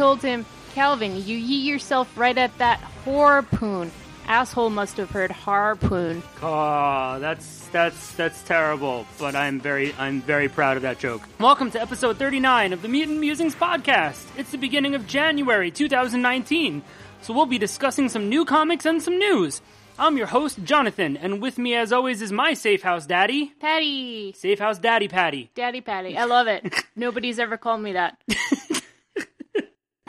[0.00, 3.92] told him, Calvin, you yeet yourself right at that harpoon.
[4.26, 6.22] Asshole must have heard harpoon.
[6.42, 9.04] Oh, that's that's that's terrible.
[9.18, 11.20] But I'm very I'm very proud of that joke.
[11.38, 14.24] Welcome to episode 39 of the Mutant Musings podcast.
[14.38, 16.82] It's the beginning of January 2019,
[17.20, 19.60] so we'll be discussing some new comics and some news.
[19.98, 24.32] I'm your host Jonathan, and with me as always is my safe house daddy, Patty.
[24.32, 25.50] safe house daddy Patty.
[25.54, 26.16] Daddy Patty.
[26.16, 26.74] I love it.
[26.96, 28.16] Nobody's ever called me that.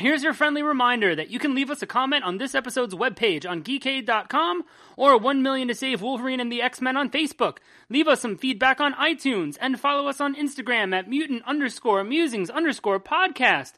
[0.01, 3.47] Here's your friendly reminder that you can leave us a comment on this episode's webpage
[3.47, 4.63] on geekade.com
[4.97, 7.57] or 1 million to save Wolverine and the X-Men on Facebook.
[7.87, 12.49] Leave us some feedback on iTunes and follow us on Instagram at mutant underscore musings
[12.49, 13.73] underscore podcast.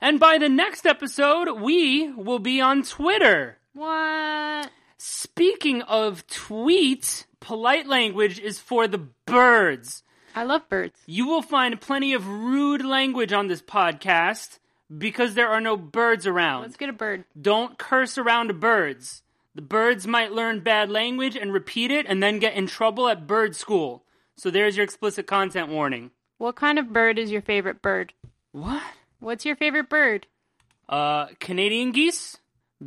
[0.00, 3.58] And by the next episode, we will be on Twitter.
[3.74, 4.70] What?
[4.96, 10.02] Speaking of tweets, polite language is for the birds.
[10.34, 10.98] I love birds.
[11.04, 14.60] You will find plenty of rude language on this podcast
[14.96, 16.62] because there are no birds around.
[16.62, 17.24] Let's get a bird.
[17.40, 19.22] Don't curse around birds.
[19.54, 23.26] The birds might learn bad language and repeat it and then get in trouble at
[23.26, 24.04] bird school.
[24.36, 26.12] So there's your explicit content warning.
[26.38, 28.12] What kind of bird is your favorite bird?
[28.52, 28.82] What?
[29.18, 30.26] What's your favorite bird?
[30.88, 32.38] Uh Canadian geese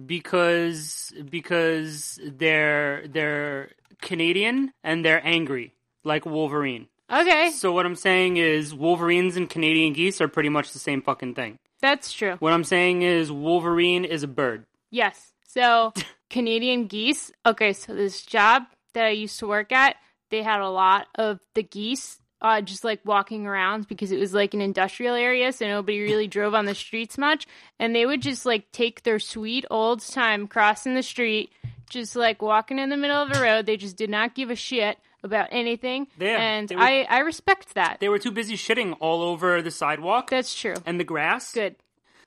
[0.05, 6.87] because because they're they're Canadian and they're angry like Wolverine.
[7.11, 11.01] Okay, So what I'm saying is Wolverines and Canadian geese are pretty much the same
[11.01, 11.59] fucking thing.
[11.81, 12.35] That's true.
[12.39, 14.65] What I'm saying is Wolverine is a bird.
[14.89, 15.33] Yes.
[15.47, 15.93] So,
[16.29, 17.31] Canadian geese.
[17.45, 19.95] Okay, so this job that I used to work at,
[20.29, 24.33] they had a lot of the geese uh, just like walking around because it was
[24.33, 27.45] like an industrial area, so nobody really drove on the streets much.
[27.79, 31.51] And they would just like take their sweet old time crossing the street,
[31.89, 33.65] just like walking in the middle of the road.
[33.65, 36.07] They just did not give a shit about anything.
[36.19, 37.97] Yeah, and were- I, I respect that.
[37.99, 40.75] They were too busy shitting all over the sidewalk That's true.
[40.85, 41.53] and the grass.
[41.53, 41.75] Good.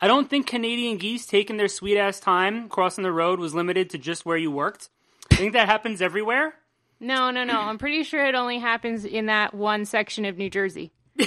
[0.00, 3.90] I don't think Canadian geese taking their sweet ass time crossing the road was limited
[3.90, 4.90] to just where you worked.
[5.30, 6.54] I think that happens everywhere.
[7.00, 7.58] No, no, no.
[7.60, 10.92] I'm pretty sure it only happens in that one section of New Jersey.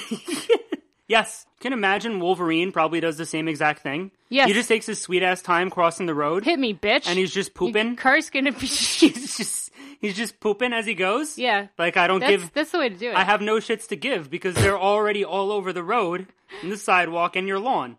[1.07, 1.45] Yes.
[1.61, 4.11] Can imagine Wolverine probably does the same exact thing.
[4.29, 4.47] Yes.
[4.49, 7.07] He just takes his sweet ass time crossing the road Hit me, bitch.
[7.07, 7.95] and he's just pooping.
[7.95, 8.57] Car's gonna be.
[8.67, 11.37] he's just he's just pooping as he goes.
[11.37, 11.67] Yeah.
[11.77, 13.15] Like I don't That's give that's the way to do it.
[13.15, 16.27] I have no shits to give because they're already all over the road
[16.61, 17.97] and the sidewalk and your lawn.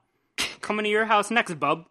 [0.61, 1.87] Coming to your house next, bub.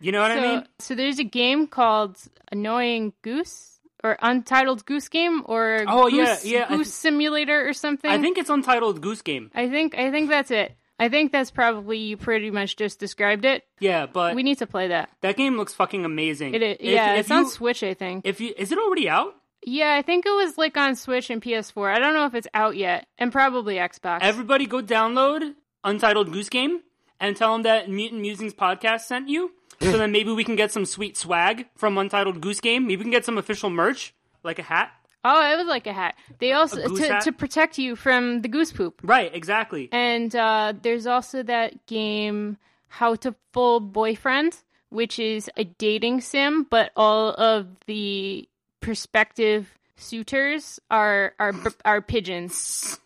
[0.00, 0.66] You know what so, I mean?
[0.78, 2.16] so there's a game called
[2.50, 7.68] Annoying Goose or Untitled Goose Game or Oh, yeah, Goose, yeah, I Goose th- Simulator
[7.68, 8.10] or something.
[8.10, 9.50] I think it's untitled Goose Game.
[9.54, 10.74] I think I think that's it.
[10.98, 13.64] I think that's probably you pretty much just described it.
[13.78, 15.08] Yeah, but We need to play that.
[15.22, 16.54] that game looks fucking amazing.
[16.54, 18.26] It is, If- yeah, if it's you, on Switch, I think.
[18.26, 19.34] If you is it already out?
[19.62, 21.94] Yeah, I think it was like on Switch and PS4.
[21.94, 24.18] I don't know if it's out yet, and probably Xbox.
[24.22, 25.54] Everybody go download
[25.84, 26.80] Untitled Goose Game
[27.18, 29.52] and tell them that Mutant Musings podcast sent you.
[29.80, 32.86] so then maybe we can get some sweet swag from Untitled Goose Game.
[32.86, 34.90] Maybe we can get some official merch, like a hat.
[35.24, 36.16] oh, it was like a hat.
[36.38, 37.22] They also to, hat?
[37.24, 39.00] to protect you from the goose poop.
[39.02, 39.88] Right, exactly.
[39.92, 42.56] And uh, there's also that game,
[42.88, 44.56] How to Full Boyfriend,
[44.88, 48.48] which is a dating sim, but all of the
[48.80, 51.52] prospective suitors are are
[51.84, 52.98] are pigeons.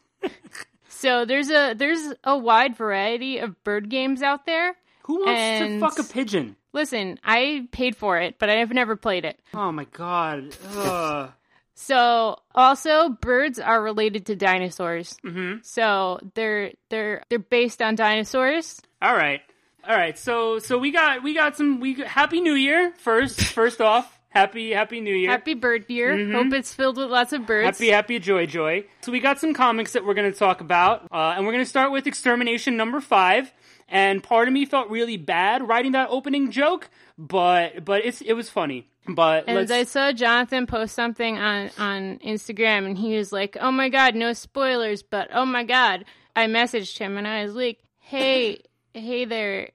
[0.88, 4.74] so there's a there's a wide variety of bird games out there.
[5.04, 6.56] Who wants and- to fuck a pigeon?
[6.72, 9.38] Listen, I paid for it, but I've never played it.
[9.54, 10.56] Oh my god.
[10.74, 11.30] Ugh.
[11.76, 15.16] So also birds are related to dinosaurs.
[15.24, 15.58] Mm-hmm.
[15.62, 18.80] So they're they're they're based on dinosaurs.
[19.02, 19.41] All right,
[19.86, 20.18] all right.
[20.18, 23.41] So so we got we got some we happy New Year first.
[23.41, 25.31] First off, happy happy New Year.
[25.31, 26.33] Happy bird year.
[26.33, 27.78] Hope it's filled with lots of birds.
[27.78, 28.84] Happy, happy, joy, joy.
[29.03, 31.65] So we got some comics that we're going to talk about, uh, and we're going
[31.65, 33.53] to start with Extermination number five.
[33.89, 38.33] And part of me felt really bad writing that opening joke, but but it's it
[38.33, 38.89] was funny.
[39.06, 43.71] But and I saw Jonathan post something on on Instagram, and he was like, "Oh
[43.71, 47.78] my god, no spoilers!" But oh my god, I messaged him, and I was like,
[47.98, 48.63] "Hey,
[48.95, 49.71] hey there."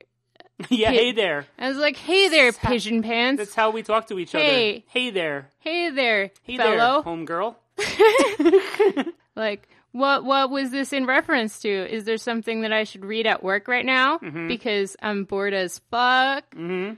[0.69, 1.45] yeah, hey there.
[1.57, 3.39] I was like, "Hey there, pigeon pants.
[3.39, 4.69] That's how we talk to each Hey.
[4.77, 4.83] other.
[4.89, 5.47] Hey there.
[5.59, 7.55] hey there, Hey fellow." there, homegirl.
[9.35, 11.69] Like, what what was this in reference to?
[11.69, 14.47] Is there something that I should read at work right now Mm-hmm.
[14.49, 16.43] because I'm bored as fuck?
[16.55, 16.95] Mm-hmm.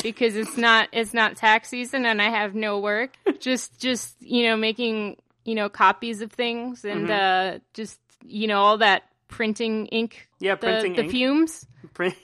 [0.00, 3.10] Because it's not it's not tax season and I have no work.
[3.40, 7.56] just just you know making you know copies of things and Mm-hmm.
[7.56, 10.28] uh, just you know all that printing ink.
[10.38, 11.10] Yeah, the, printing the ink.
[11.10, 12.14] fumes, Print-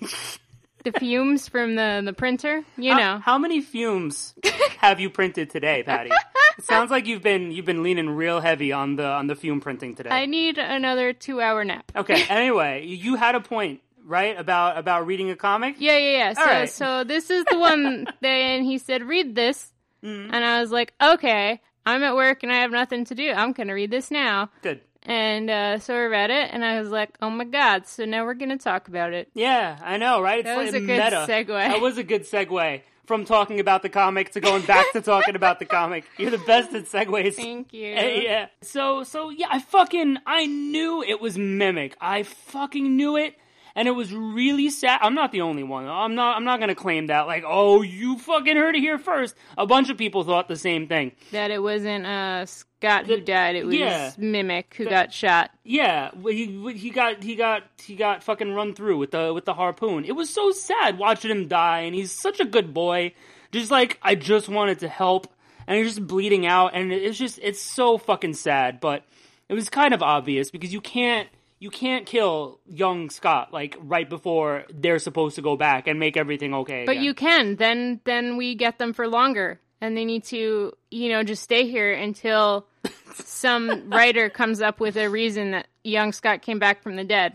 [0.90, 2.62] the fumes from the the printer.
[2.76, 3.19] You know.
[3.19, 4.35] How, how many fumes
[4.79, 6.11] have you printed today, Patty?
[6.58, 9.61] it sounds like you've been you've been leaning real heavy on the on the fume
[9.61, 10.11] printing today.
[10.11, 11.90] I need another two hour nap.
[11.94, 12.25] Okay.
[12.38, 14.38] Anyway, you had a point right?
[14.38, 15.76] About about reading a comic.
[15.79, 16.32] Yeah, yeah, yeah.
[16.32, 16.70] So, right.
[16.70, 19.73] so this is the one that, and he said, read this.
[20.02, 20.35] Mm-hmm.
[20.35, 23.32] And I was like, okay, I'm at work and I have nothing to do.
[23.32, 24.50] I'm going to read this now.
[24.62, 24.81] Good.
[25.05, 27.87] And uh, so I read it and I was like, oh my God.
[27.87, 29.29] So now we're going to talk about it.
[29.35, 30.41] Yeah, I know, right?
[30.41, 31.27] It's That like was a good meta.
[31.29, 31.47] segue.
[31.49, 35.35] That was a good segue from talking about the comic to going back to talking
[35.35, 36.05] about the comic.
[36.19, 37.35] You're the best at segues.
[37.35, 37.95] Thank you.
[37.95, 38.47] Hey, yeah.
[38.61, 41.97] So so yeah, I fucking I knew it was Mimic.
[42.00, 43.35] I fucking knew it.
[43.75, 44.99] And it was really sad.
[45.03, 45.87] I'm not the only one.
[45.87, 46.37] I'm not.
[46.37, 47.29] I'm not gonna claim that.
[47.29, 49.37] Like, oh, you fucking heard it here first.
[49.56, 51.12] A bunch of people thought the same thing.
[51.31, 52.47] That it wasn't uh,
[52.83, 53.57] Who The- died.
[53.57, 54.13] It was yeah.
[54.17, 55.51] Mimic who got shot.
[55.65, 59.55] Yeah, he he got he got he got fucking run through with the with the
[59.55, 60.05] harpoon.
[60.05, 63.13] It was so sad watching him die, and he's such a good boy.
[63.53, 65.27] Just like I just wanted to help,
[65.67, 68.81] and he's just bleeding out, and it's just it's so fucking sad.
[68.81, 69.05] But
[69.49, 71.29] it was kind of obvious because you can't
[71.59, 76.17] you can't kill young Scott like right before they're supposed to go back and make
[76.17, 76.85] everything okay.
[76.87, 77.05] But again.
[77.05, 77.57] you can.
[77.57, 79.61] Then then we get them for longer.
[79.81, 82.67] And they need to, you know, just stay here until
[83.15, 87.35] some writer comes up with a reason that young Scott came back from the dead.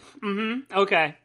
[0.76, 1.16] Okay.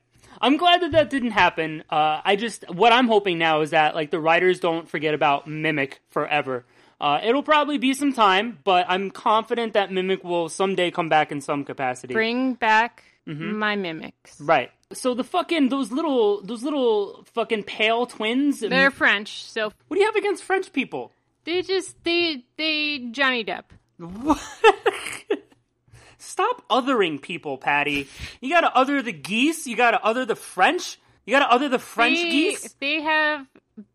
[0.40, 1.82] I'm glad that that didn't happen.
[1.90, 5.48] Uh, I just what I'm hoping now is that like the writers don't forget about
[5.48, 6.64] Mimic forever.
[7.00, 11.32] Uh, it'll probably be some time, but I'm confident that Mimic will someday come back
[11.32, 12.14] in some capacity.
[12.14, 13.58] Bring back Mm-hmm.
[13.58, 14.40] my mimics.
[14.40, 14.70] Right.
[14.92, 18.60] So the fucking those little those little fucking pale twins.
[18.60, 21.12] They're French, so what do you have against French people?
[21.44, 23.64] they just they they Johnny Depp.
[23.98, 24.42] What?
[26.18, 28.08] Stop othering people, Patty.
[28.40, 29.66] You gotta other the geese.
[29.66, 30.98] You gotta other the French.
[31.26, 32.74] You gotta other the French they, geese.
[32.80, 33.46] They have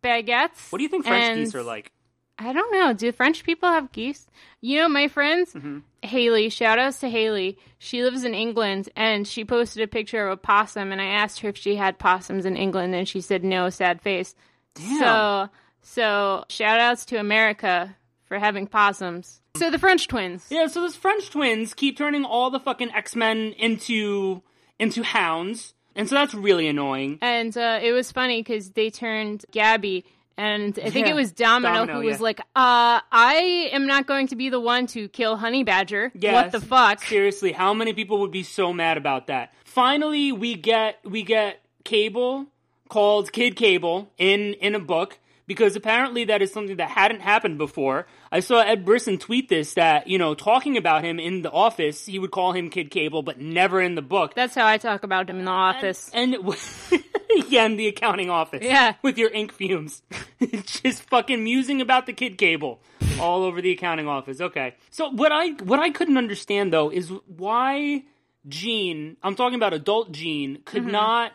[0.02, 0.70] baguettes.
[0.70, 1.90] What do you think French and- geese are like?
[2.38, 2.92] I don't know.
[2.92, 4.26] Do French people have geese?
[4.60, 5.78] You know, my friends, Mm-hmm.
[6.02, 7.56] Haley, shout outs to Haley.
[7.78, 11.40] She lives in England and she posted a picture of a possum and I asked
[11.40, 14.34] her if she had possums in England and she said no, sad face.
[14.98, 15.48] So,
[15.82, 19.40] so shout outs to America for having possums.
[19.56, 20.46] So the French twins.
[20.50, 24.42] Yeah, so those French twins keep turning all the fucking X Men into
[24.80, 27.18] into hounds, and so that's really annoying.
[27.22, 30.04] And uh, it was funny because they turned Gabby,
[30.36, 32.22] and I think Yeah, it was Domino, Domino, who was yeah.
[32.22, 36.10] like, uh, I am not going to be the one to kill Honey Badger.
[36.14, 36.34] Yes.
[36.34, 37.02] What the fuck?
[37.04, 39.52] Seriously, how many people would be so mad about that?
[39.64, 42.46] Finally, we get we get Cable
[42.88, 47.58] called Kid Cable in in a book because apparently that is something that hadn't happened
[47.58, 48.06] before.
[48.32, 52.06] I saw Ed Brisson tweet this that you know talking about him in the office,
[52.06, 54.34] he would call him Kid Cable, but never in the book.
[54.34, 56.10] That's how I talk about him in the office.
[56.14, 56.36] And
[57.48, 58.62] yeah, in the accounting office.
[58.62, 58.94] Yeah.
[59.02, 60.02] With your ink fumes.
[60.64, 62.80] Just fucking musing about the kid cable
[63.20, 64.40] all over the accounting office.
[64.40, 64.74] Okay.
[64.90, 68.04] So what I what I couldn't understand though is why
[68.48, 70.92] Jean, I'm talking about adult Jean, could Mm-hmm.
[70.92, 71.32] not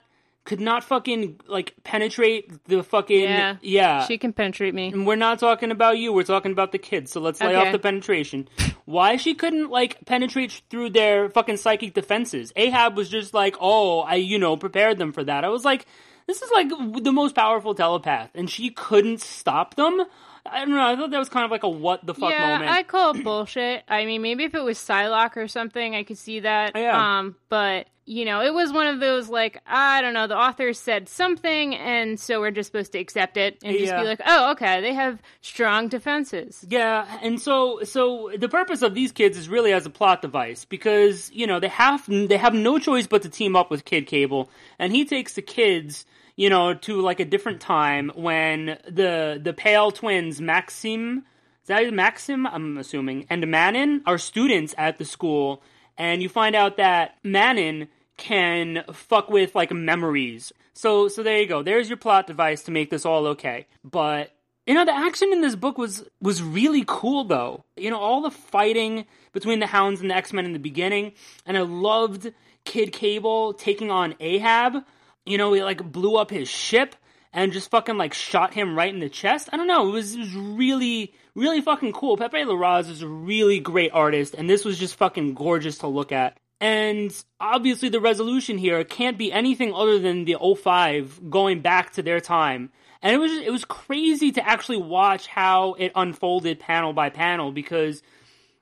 [0.50, 3.58] could not fucking like penetrate the fucking yeah.
[3.62, 4.08] yeah.
[4.08, 4.88] She can penetrate me.
[4.88, 6.12] And we're not talking about you.
[6.12, 7.12] We're talking about the kids.
[7.12, 7.68] So let's lay Okay.
[7.68, 8.50] off the penetration.
[8.86, 12.52] Why she couldn't like penetrate through their fucking psychic defenses?
[12.56, 15.86] Ahab was just like, "Oh, I you know prepared them for that." I was like,
[16.26, 16.70] "This is like
[17.04, 20.04] the most powerful telepath," and she couldn't stop them.
[20.52, 20.84] I don't know.
[20.84, 22.72] I thought that was kind of like a what the fuck yeah, moment.
[22.72, 23.84] I call it bullshit.
[23.88, 26.72] I mean, maybe if it was Psylocke or something, I could see that.
[26.76, 27.20] Yeah.
[27.20, 30.26] Um, but you know, it was one of those like I don't know.
[30.26, 34.02] The author said something, and so we're just supposed to accept it and just Yeah.
[34.02, 36.66] be like, oh, okay, they have strong defenses.
[36.68, 40.66] Yeah, and so so the purpose of these kids is really as a plot device
[40.66, 44.08] because you know they have they have no choice but to team up with Kid
[44.08, 44.50] Cable,
[44.80, 49.54] and he takes the kids you know to like a different time when the the
[49.54, 51.26] pale twins Maxim
[51.62, 55.62] is that Maxim I'm assuming and Manon are students at the school,
[55.96, 57.88] and you find out that Manon
[58.20, 60.54] can fuck with like memories.
[60.74, 61.64] So so there you go.
[61.64, 63.66] There's your plot device to make this all okay.
[63.84, 64.32] But
[64.68, 67.64] you know, the action in this book was was really cool though.
[67.76, 71.14] You know, all the fighting between the Hounds and the X Men in the beginning,
[71.46, 72.32] and I loved
[72.66, 74.84] Kid Cable taking on Ahab.
[75.26, 76.96] You know, he like blew up his ship
[77.34, 79.50] and just fucking like shot him right in the chest.
[79.52, 79.88] I don't know.
[79.90, 82.18] It was, it was really, really fucking cool.
[82.18, 86.12] Pepe Larraz is a really great artist, and this was just fucking gorgeous to look
[86.12, 86.38] at.
[86.62, 92.04] And obviously, the resolution here can't be anything other than the 05 going back to
[92.04, 92.72] their time.
[93.02, 97.52] And it was it was crazy to actually watch how it unfolded panel by panel
[97.52, 98.04] because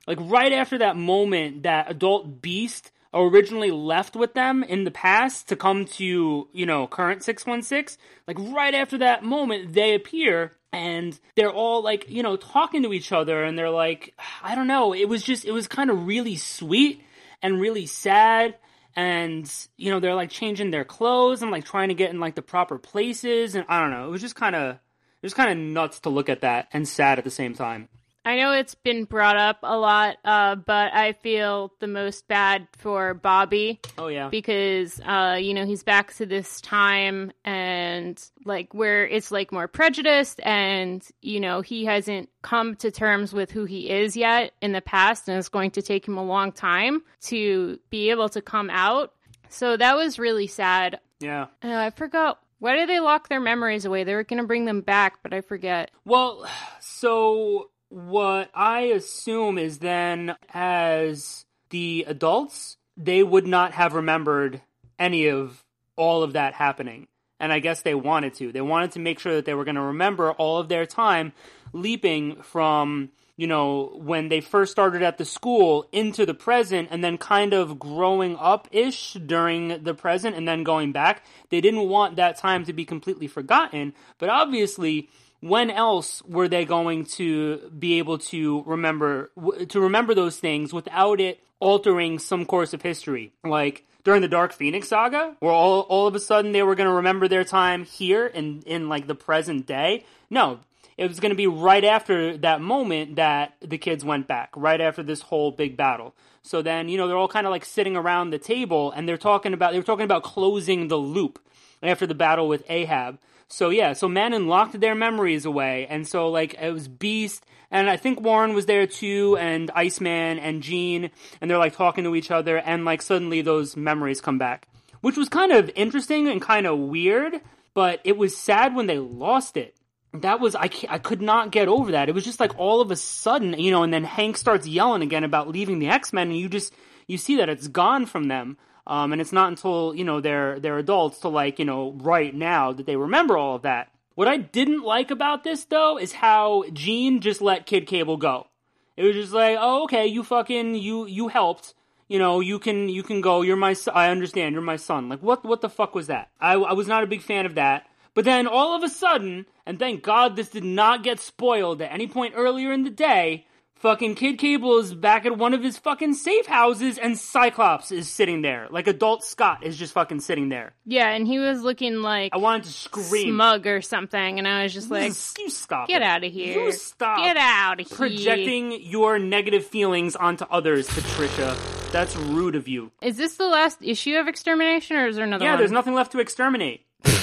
[0.05, 5.49] like right after that moment that adult beast originally left with them in the past
[5.49, 11.19] to come to you know current 616 like right after that moment they appear and
[11.35, 14.13] they're all like you know talking to each other and they're like
[14.43, 17.01] i don't know it was just it was kind of really sweet
[17.41, 18.55] and really sad
[18.95, 22.35] and you know they're like changing their clothes and like trying to get in like
[22.35, 24.07] the proper places and I don't know.
[24.07, 26.87] It was just kind of it was kind of nuts to look at that and
[26.87, 27.89] sad at the same time.
[28.27, 32.67] I know it's been brought up a lot, uh, but I feel the most bad
[32.77, 34.27] for Bobby Oh yeah.
[34.27, 39.69] because, uh, you know, he's back to this time and like where it's like more
[39.69, 44.73] prejudiced and, you know, he hasn't come to terms with who he is yet in
[44.73, 48.41] the past and it's going to take him a long time to be able to
[48.41, 49.13] come out.
[49.47, 50.99] So that was really sad.
[51.21, 51.43] yeah.
[51.63, 52.39] Uh, I forgot.
[52.59, 54.03] Why did they lock their memories away?
[54.03, 55.91] They were going to bring them back, but I forget.
[56.03, 56.45] Well,
[56.81, 64.61] so what I assume is then as the adults, they would not have remembered
[64.99, 65.63] any of
[65.95, 67.07] all of that happening.
[67.39, 68.51] And I guess they wanted to.
[68.51, 71.33] They wanted to make sure that they were going to remember all of their time
[71.71, 77.03] leaping from, you know, when they first started at the school into the present and
[77.03, 81.23] then kind of growing up ish during the present and then going back.
[81.49, 83.93] They didn't want that time to be completely forgotten.
[84.17, 89.31] But obviously, when else were they going to be able to remember
[89.69, 93.33] to remember those things without it altering some course of history?
[93.43, 96.89] Like during the dark phoenix saga where all, all of a sudden they were going
[96.89, 100.05] to remember their time here in in like the present day?
[100.29, 100.59] No.
[100.97, 104.81] It was going to be right after that moment that the kids went back right
[104.81, 106.15] after this whole big battle.
[106.41, 109.17] So then you know they're all kind of like sitting around the table and they're
[109.17, 111.39] talking about they were talking about closing the loop
[111.83, 116.29] after the battle with ahab so yeah, so Manon locked their memories away, and so
[116.29, 121.09] like it was Beast, and I think Warren was there too, and Iceman and Jean,
[121.39, 124.67] and they're like talking to each other, and like suddenly those memories come back,
[125.01, 127.41] which was kind of interesting and kind of weird,
[127.73, 129.75] but it was sad when they lost it.
[130.13, 132.09] That was I I could not get over that.
[132.09, 135.01] It was just like all of a sudden, you know, and then Hank starts yelling
[135.01, 136.73] again about leaving the X Men, and you just
[137.07, 138.57] you see that it's gone from them.
[138.87, 142.33] Um, and it's not until you know they're they're adults to like you know right
[142.33, 143.91] now that they remember all of that.
[144.15, 148.47] What I didn't like about this though is how Jean just let Kid Cable go.
[148.95, 151.73] It was just like, oh okay, you fucking you you helped.
[152.07, 153.41] You know, you can you can go.
[153.41, 153.75] You're my.
[153.93, 154.53] I understand.
[154.53, 155.09] You're my son.
[155.09, 156.29] Like what what the fuck was that?
[156.39, 157.87] I I was not a big fan of that.
[158.13, 161.91] But then all of a sudden, and thank God this did not get spoiled at
[161.91, 163.45] any point earlier in the day,
[163.79, 168.09] fucking Kid Cable is back at one of his fucking safe houses and Cyclops is
[168.09, 168.67] sitting there.
[168.69, 170.73] Like adult Scott is just fucking sitting there.
[170.85, 173.33] Yeah, and he was looking like I wanted to scream.
[173.33, 175.87] smug or something, and I was just like, you stop.
[175.87, 176.65] "Get out of here!
[176.65, 177.19] You stop.
[177.19, 181.57] Get out of here!" Projecting your negative feelings onto others, Patricia.
[181.91, 182.91] That's rude of you.
[183.01, 185.47] Is this the last issue of Extermination, or is there another one?
[185.47, 185.59] Yeah, one?
[185.59, 186.85] there's nothing left to exterminate.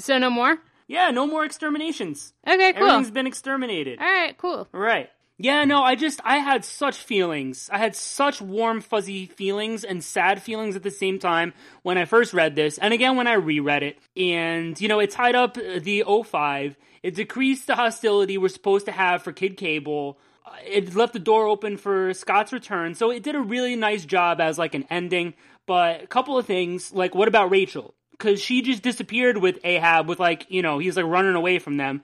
[0.00, 0.58] So no more.
[0.88, 2.32] Yeah, no more exterminations.
[2.46, 2.88] Okay, cool.
[2.88, 3.98] Everything's been exterminated.
[4.00, 4.66] All right, cool.
[4.72, 5.10] Right.
[5.40, 7.70] Yeah, no, I just, I had such feelings.
[7.72, 11.52] I had such warm, fuzzy feelings and sad feelings at the same time
[11.82, 13.98] when I first read this, and again when I reread it.
[14.16, 16.76] And, you know, it tied up the 05.
[17.04, 20.18] It decreased the hostility we're supposed to have for Kid Cable.
[20.44, 24.04] Uh, It left the door open for Scott's return, so it did a really nice
[24.04, 25.34] job as like an ending.
[25.66, 27.94] But a couple of things, like what about Rachel?
[28.18, 31.76] Because she just disappeared with Ahab, with like, you know, he's like running away from
[31.76, 32.02] them.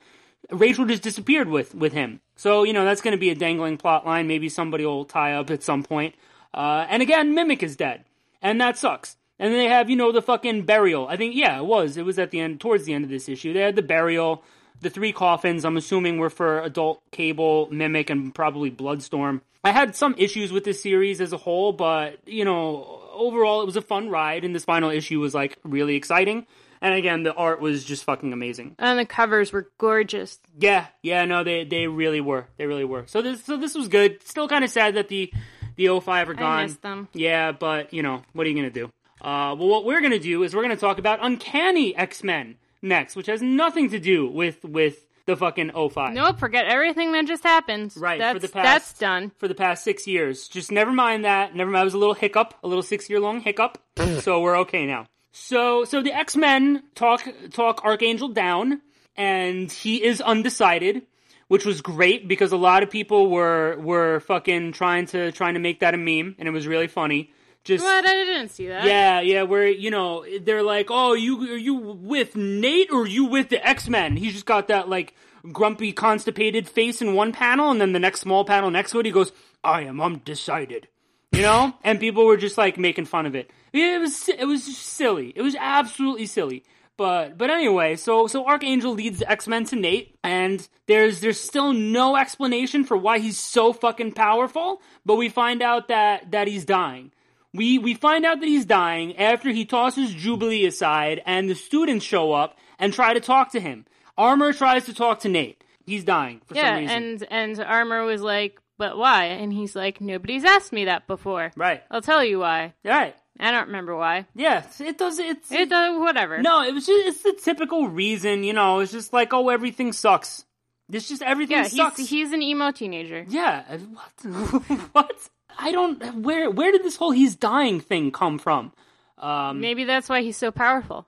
[0.51, 2.21] Rachel just disappeared with with him.
[2.37, 4.27] So you know that's going to be a dangling plot line.
[4.27, 6.15] Maybe somebody will tie up at some point.
[6.53, 8.05] Uh, and again, Mimic is dead,
[8.43, 9.17] and that sucks.
[9.39, 11.09] And then they have you know the fucking burial.
[11.09, 11.97] I think yeah, it was.
[11.97, 13.53] It was at the end, towards the end of this issue.
[13.53, 14.43] They had the burial.
[14.81, 15.65] The three coffins.
[15.65, 19.41] I'm assuming were for Adult Cable, Mimic, and probably Bloodstorm.
[19.63, 23.67] I had some issues with this series as a whole, but you know overall it
[23.67, 26.47] was a fun ride, and this final issue was like really exciting.
[26.81, 28.75] And again, the art was just fucking amazing.
[28.79, 30.39] And the covers were gorgeous.
[30.59, 32.47] Yeah, yeah, no, they they really were.
[32.59, 33.05] They really were.
[33.07, 34.23] So this so this was good.
[34.27, 35.33] Still kind of sad that the
[35.77, 36.65] the 05 are gone.
[36.65, 37.09] missed them.
[37.15, 38.87] Yeah, but you know, what are you gonna do?
[39.21, 43.17] Uh, well, what we're gonna do is we're gonna talk about Uncanny X Men next,
[43.17, 46.15] which has nothing to do with with the fucking 05.
[46.15, 47.93] Nope, forget everything that just happened.
[47.97, 49.33] Right, that's, for the past That's done.
[49.39, 50.49] for the past six years.
[50.49, 51.55] Just never mind that.
[51.55, 51.83] Never mind.
[51.83, 53.79] It was a little hiccup, a little six year long hiccup.
[54.21, 55.07] so we're okay now.
[55.33, 58.81] So so the X Men talk talk Archangel down,
[59.17, 61.03] and he is undecided,
[61.49, 65.61] which was great because a lot of people were were fucking trying to trying to
[65.61, 67.33] make that a meme, and it was really funny.
[67.65, 68.07] Just What?
[68.07, 68.85] I didn't see that.
[68.85, 73.07] yeah, yeah, where you know they're like, "Oh, you are you with Nate or are
[73.07, 75.15] you with the X Men?" He's just got that like
[75.51, 79.07] grumpy, constipated face in one panel, and then the next small panel next to it,
[79.07, 79.33] he goes,
[79.65, 80.89] "I am undecided,"
[81.33, 83.51] you know, and people were just like making fun of it.
[83.73, 85.33] It was it was silly.
[85.35, 86.65] It was absolutely silly.
[86.99, 91.41] But but anyway, so so Archangel leads the X Men to Nate, and there's there's
[91.41, 94.83] still no explanation for why he's so fucking powerful.
[95.07, 97.11] But we find out that that he's dying
[97.55, 102.05] We we find out that he's dying after he tosses Jubilee aside, and the students
[102.05, 103.87] show up and try to talk to him.
[104.19, 105.63] Armor tries to talk to Nate.
[105.87, 106.97] He's dying for yeah, some reason.
[106.97, 111.53] and and Armor was like, "But why?" And he's like, "Nobody's asked me that before.
[111.57, 112.75] right, I'll tell you why.
[112.85, 114.27] right, I don't remember why.
[114.35, 114.65] yeah.
[114.81, 115.19] It does.
[115.19, 116.41] It's It uh, whatever.
[116.43, 116.63] no.
[116.63, 118.43] It was just it's the typical reason.
[118.45, 120.45] You know, it's just like oh everything sucks.
[120.93, 121.99] It's just everything yeah, sucks.
[121.99, 123.25] he's he's an emo teenager.
[123.29, 124.25] Yeah, what?
[124.93, 125.31] what?
[125.59, 126.23] I don't.
[126.23, 128.73] Where where did this whole he's dying thing come from?
[129.19, 131.07] Um, Maybe that's why he's so powerful.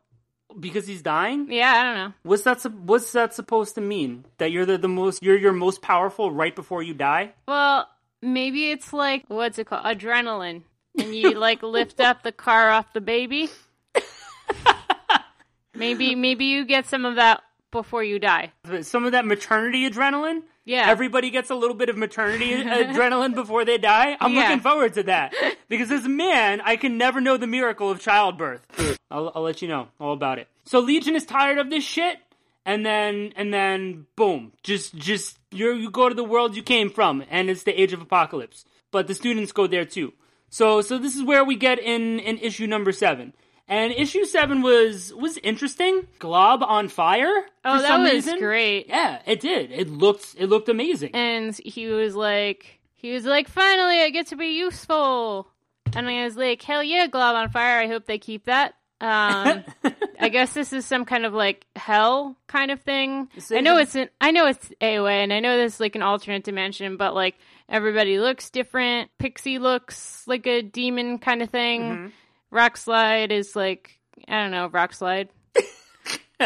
[0.58, 1.50] because he's dying.
[1.50, 2.12] Yeah, I don't know.
[2.22, 2.64] What's that?
[2.64, 4.24] What's that supposed to mean?
[4.38, 7.32] That you're the, the most you're your most powerful right before you die?
[7.48, 7.88] Well,
[8.22, 9.84] maybe it's like what's it called?
[9.84, 10.62] Adrenaline.
[10.98, 13.50] And you like lift up the car off the baby.
[15.74, 18.52] maybe maybe you get some of that before you die.
[18.82, 20.42] Some of that maternity adrenaline.
[20.66, 20.90] Yeah.
[20.90, 24.16] Everybody gets a little bit of maternity adrenaline before they die.
[24.20, 24.42] I'm Yeah.
[24.42, 25.32] looking forward to that
[25.68, 28.66] because as a man, I can never know the miracle of childbirth.
[29.10, 30.48] I'll, I'll let you know all about it.
[30.64, 32.18] So Legion is tired of this shit,
[32.64, 36.90] and then and then boom, just just you you go to the world you came
[36.90, 38.64] from, and it's the age of apocalypse.
[38.90, 40.12] But the students go there too.
[40.50, 43.32] So so this is where we get in in issue number seven.
[43.68, 46.06] And issue seven was was interesting.
[46.20, 47.34] Glob on fire.
[47.64, 48.38] Oh, that was reason.
[48.38, 48.86] great.
[48.88, 49.72] Yeah, it did.
[49.72, 51.10] It looked it looked amazing.
[51.14, 55.46] and he was like he was like finally i get to be useful
[55.94, 59.62] and i was like hell yeah glob on fire i hope they keep that um
[60.20, 63.94] i guess this is some kind of like hell kind of thing i know it's
[63.94, 67.14] an i know it's aoa and i know this is like an alternate dimension but
[67.14, 67.36] like
[67.68, 72.06] everybody looks different pixie looks like a demon kind of thing Mm-hmm.
[72.50, 73.98] Rock slide is like
[74.28, 75.28] i don't know rock slide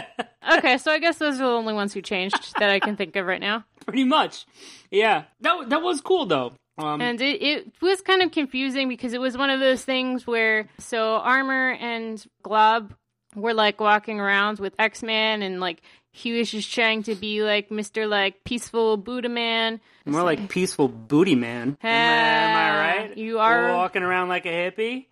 [0.57, 3.15] okay so i guess those are the only ones who changed that i can think
[3.17, 4.47] of right now Pretty much.
[4.91, 5.25] Yeah.
[5.41, 6.53] That that was cool though.
[6.79, 10.27] Um, And it, it was kind of confusing because it was one of those things
[10.27, 12.95] where so Armor and Glob
[13.35, 15.81] were like walking around with X Man and like
[16.13, 18.09] he was just trying to be like Mr.
[18.09, 19.81] like peaceful Buddha man.
[20.07, 21.79] more like peaceful booty man.
[21.83, 23.17] Am I, am I right?
[23.17, 25.07] You are- walking around like a hippie,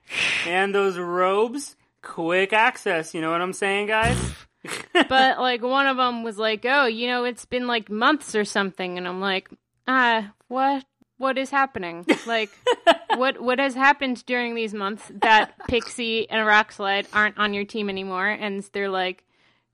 [0.47, 3.15] and those robes, quick access.
[3.15, 4.17] You know what I'm saying, guys?
[5.09, 8.45] But like one of them was like, "Oh, you know, it's been like months or
[8.45, 9.49] something." And I'm like,
[9.87, 10.85] "Ah, what
[11.17, 12.05] what is happening?
[12.27, 12.51] Like
[13.17, 17.89] what what has happened during these months that Pixie and Rockslide aren't on your team
[17.89, 19.25] anymore and they're like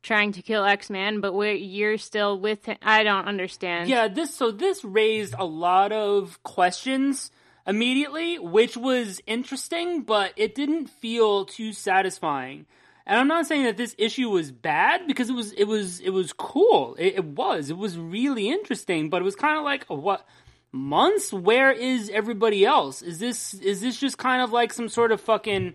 [0.04, 2.76] trying to kill X-Man, but we're, you're still with him.
[2.82, 3.88] I don't understand.
[3.88, 7.32] Yeah, this so this raised a lot of questions
[7.66, 12.66] immediately, which was interesting, but it didn't feel too satisfying.
[13.06, 16.10] And I'm not saying that this issue was bad because it was it was it
[16.10, 16.94] was cool.
[16.98, 20.26] It, it was it was really interesting, but it was kind of like what
[20.72, 21.32] months?
[21.32, 23.02] Where is everybody else?
[23.02, 25.74] Is this is this just kind of like some sort of fucking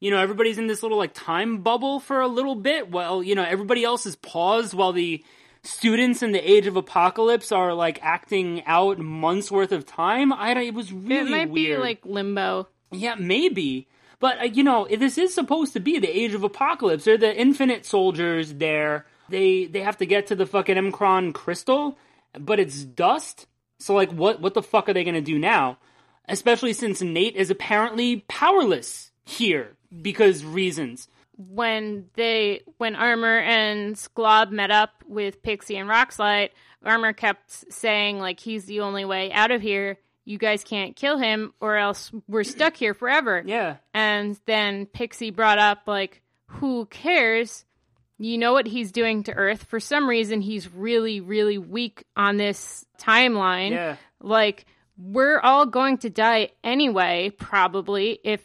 [0.00, 2.90] you know everybody's in this little like time bubble for a little bit?
[2.90, 5.24] Well, you know everybody else is paused while the
[5.62, 10.32] students in the age of apocalypse are like acting out months worth of time.
[10.32, 10.64] I don't.
[10.64, 11.78] It was really it might weird.
[11.78, 12.68] be like limbo.
[12.90, 13.88] Yeah, maybe.
[14.20, 17.04] But, uh, you know, this is supposed to be the age of apocalypse.
[17.04, 19.06] They're the infinite soldiers there.
[19.28, 21.98] They they have to get to the fucking M'Kraan crystal,
[22.38, 23.46] but it's dust.
[23.78, 25.78] So, like, what, what the fuck are they going to do now?
[26.26, 31.08] Especially since Nate is apparently powerless here because reasons.
[31.38, 36.50] when they when Armor and Glob met up with Pixie and Rockslide,
[36.84, 39.98] Armor kept saying like he's the only way out of here.
[40.24, 43.42] You guys can't kill him or else we're stuck here forever.
[43.46, 43.76] Yeah.
[43.94, 47.64] And then Pixie brought up like who cares?
[48.18, 49.62] You know what he's doing to Earth.
[49.64, 53.70] For some reason he's really really weak on this timeline.
[53.70, 53.96] Yeah.
[54.20, 54.66] Like
[54.98, 58.42] we're all going to die anyway, probably if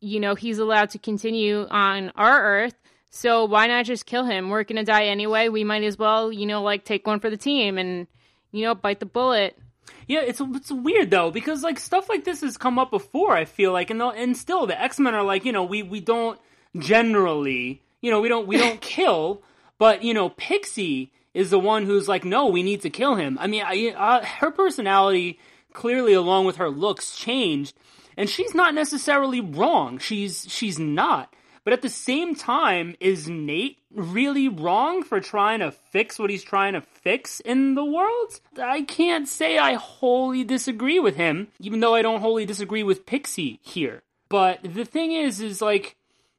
[0.00, 2.74] you know he's allowed to continue on our Earth.
[3.10, 4.50] So why not just kill him?
[4.50, 5.48] We're gonna die anyway.
[5.48, 8.06] We might as well, you know, like take one for the team and
[8.52, 9.58] you know bite the bullet.
[10.06, 13.32] Yeah, it's it's weird though because like stuff like this has come up before.
[13.32, 15.82] I feel like and the, and still the X Men are like you know we
[15.82, 16.38] we don't
[16.76, 19.42] generally you know we don't we don't kill,
[19.78, 23.38] but you know Pixie is the one who's like no we need to kill him.
[23.40, 25.38] I mean I, uh, her personality
[25.72, 27.74] clearly along with her looks changed,
[28.18, 29.98] and she's not necessarily wrong.
[29.98, 31.32] She's she's not.
[31.64, 36.42] But at the same time, is Nate really wrong for trying to fix what he's
[36.42, 38.40] trying to fix in the world?
[38.60, 43.06] I can't say I wholly disagree with him, even though I don't wholly disagree with
[43.06, 44.02] Pixie here.
[44.28, 45.96] But the thing is, is like,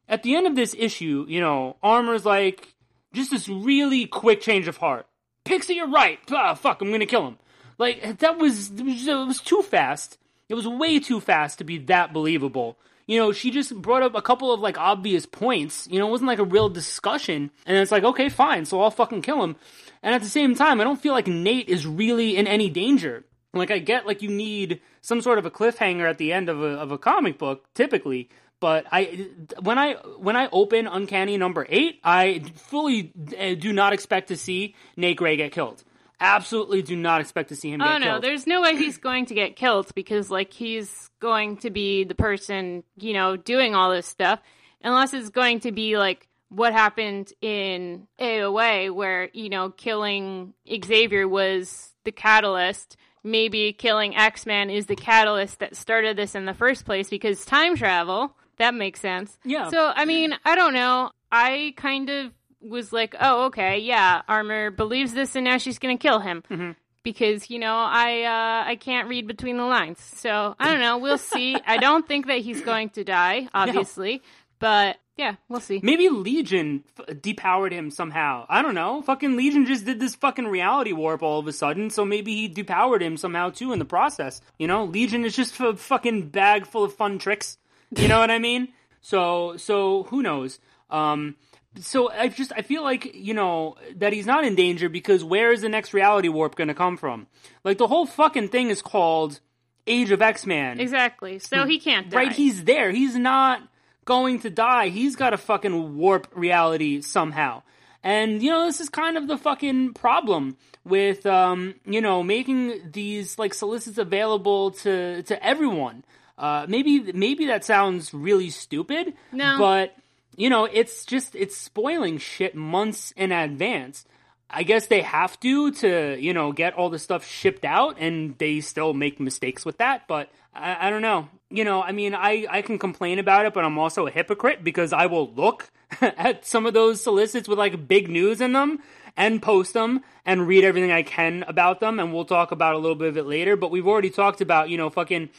[0.07, 2.73] at the end of this issue, you know, Armor's like,
[3.13, 5.05] just this really quick change of heart.
[5.45, 6.19] Pixie, you're right.
[6.31, 7.37] Ah, fuck, I'm gonna kill him.
[7.77, 10.17] Like, that was, was, it was too fast.
[10.49, 12.77] It was way too fast to be that believable.
[13.07, 15.87] you know, she just brought up a couple of like obvious points.
[15.89, 17.49] You know, it wasn't like a real discussion.
[17.65, 19.55] And it's like, okay, fine, so I'll fucking kill him.
[20.03, 23.25] And at the same time, I don't feel like Nate is really in any danger.
[23.53, 26.61] Like I get like you need some sort of a cliffhanger at the end of
[26.61, 29.27] a of a comic book typically, but I
[29.59, 34.37] when I when I open Uncanny number 8, I fully uh, do not expect to
[34.37, 35.83] see Nate Gray get killed.
[36.19, 38.23] Absolutely do not expect to see him Oh no, killed.
[38.23, 42.15] there's no way he's going to get killed because like he's going to be the
[42.15, 44.39] person, you know, doing all this stuff
[44.83, 50.53] unless it's going to be like what happened in AOA where, you know, killing
[50.83, 52.97] Xavier was the catalyst.
[53.23, 57.75] Maybe killing X-Men is the catalyst that started this in the first place because time
[57.75, 59.37] travel, that makes sense.
[59.43, 59.69] Yeah.
[59.69, 61.11] So, I mean, I don't know.
[61.31, 65.97] I kind of was like, oh, okay, yeah, Armor believes this, and now she's going
[65.97, 66.71] to kill him Mm-hmm.
[67.03, 69.99] because you know I uh, I can't read between the lines.
[70.01, 70.97] So I don't know.
[70.97, 71.55] We'll see.
[71.65, 74.21] I don't think that he's going to die, obviously,
[74.59, 75.79] but yeah, we'll see.
[75.83, 78.45] Maybe Legion f- depowered him somehow.
[78.49, 79.01] I don't know.
[79.01, 82.47] Fucking Legion just did this fucking reality warp all of a sudden, so maybe he
[82.49, 84.39] depowered him somehow too in the process.
[84.57, 87.57] You know, Legion is just a fucking bag full of fun tricks.
[87.97, 88.69] You know what I mean?
[89.01, 90.59] So, so who knows?
[90.89, 91.35] Um,
[91.79, 95.51] so I just I feel like you know that he's not in danger because where
[95.51, 97.27] is the next reality warp going to come from?
[97.63, 99.39] Like the whole fucking thing is called
[99.87, 100.79] Age of X Man.
[100.79, 101.39] Exactly.
[101.39, 102.17] So he can't die.
[102.17, 102.91] Right, he's there.
[102.91, 103.61] He's not
[104.05, 104.89] going to die.
[104.89, 107.63] He's got to fucking warp reality somehow.
[108.03, 112.91] And you know, this is kind of the fucking problem with um, you know, making
[112.91, 116.03] these like solicits available to to everyone.
[116.37, 119.57] Uh maybe maybe that sounds really stupid, No.
[119.59, 119.93] but
[120.39, 124.05] you know, it's just it's spoiling shit months in advance.
[124.49, 128.37] I guess they have to to you know get all the stuff shipped out, and
[128.37, 130.07] they still make mistakes with that.
[130.07, 131.27] But I, I don't know.
[131.49, 134.63] You know, I mean, I I can complain about it, but I'm also a hypocrite
[134.63, 135.69] because I will look
[136.01, 138.79] at some of those solicits with like big news in them
[139.17, 142.77] and post them and read everything I can about them, and we'll talk about a
[142.77, 143.57] little bit of it later.
[143.57, 145.31] But we've already talked about you know fucking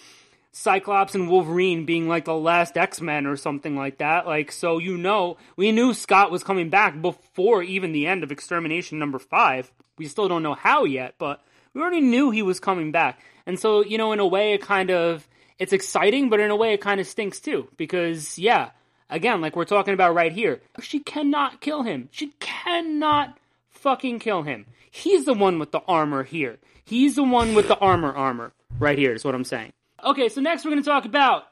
[0.53, 4.27] Cyclops and Wolverine being like the last X Men or something like that.
[4.27, 8.33] Like, so you know, we knew Scott was coming back before even the end of
[8.33, 9.71] Extermination number five.
[9.97, 13.21] We still don't know how yet, but we already knew he was coming back.
[13.47, 16.57] And so, you know, in a way, it kind of it's exciting, but in a
[16.57, 18.71] way, it kind of stinks too because, yeah,
[19.09, 22.09] again, like we're talking about right here, she cannot kill him.
[22.11, 24.67] She cannot fucking kill him.
[24.91, 26.59] He's the one with the armor here.
[26.85, 29.73] He's the one with the armor armor right here is what I'm saying.
[30.05, 31.45] Okay, so next we're going to talk about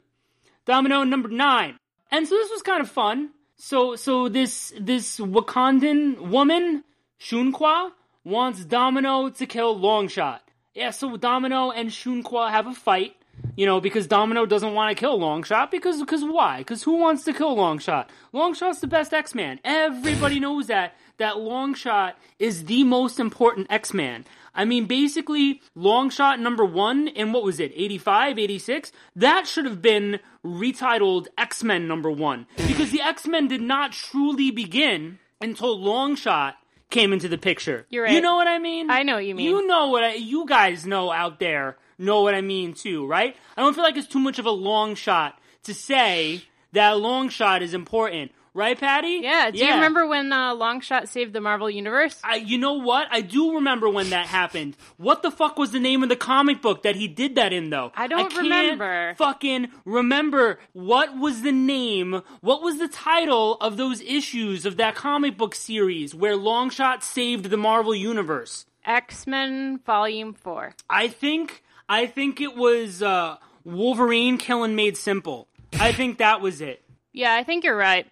[0.65, 1.77] Domino number 9.
[2.11, 3.29] And so this was kind of fun.
[3.55, 6.83] So so this this Wakandan woman,
[7.19, 7.91] Shunqua,
[8.23, 10.39] wants Domino to kill Longshot.
[10.73, 13.15] Yeah, so Domino and Shunqua have a fight.
[13.55, 16.59] You know, because Domino doesn't want to kill Longshot because because why?
[16.59, 18.07] Because who wants to kill Longshot?
[18.33, 19.59] Longshot's the best X-Man.
[19.63, 24.25] Everybody knows that that Longshot is the most important X-Man.
[24.53, 28.91] I mean, basically, Longshot number one in what was it, 85, 86?
[29.15, 32.47] That should have been retitled X Men number one.
[32.57, 36.53] Because the X Men did not truly begin until Longshot
[36.89, 37.85] came into the picture.
[37.89, 38.13] You're right.
[38.13, 38.89] You know what I mean?
[38.89, 39.45] I know what you mean.
[39.45, 43.35] You know what I, you guys know out there know what I mean too, right?
[43.55, 47.29] I don't feel like it's too much of a long shot to say that long
[47.29, 48.31] shot is important.
[48.53, 49.19] Right, Patty?
[49.21, 49.51] Yeah.
[49.51, 52.19] Do you remember when uh, Longshot saved the Marvel Universe?
[52.23, 53.07] I, you know what?
[53.11, 54.75] I do remember when that happened.
[54.97, 57.69] What the fuck was the name of the comic book that he did that in,
[57.69, 57.91] though?
[57.95, 59.13] I don't can't remember.
[59.17, 60.59] Fucking remember.
[60.73, 62.21] What was the name?
[62.41, 67.45] What was the title of those issues of that comic book series where Longshot saved
[67.45, 68.65] the Marvel Universe?
[68.85, 70.73] X Men Volume Four.
[70.89, 71.63] I think.
[71.87, 75.47] I think it was uh, Wolverine killing Made Simple.
[75.73, 76.83] I think that was it.
[77.11, 78.05] Yeah, I think you're right.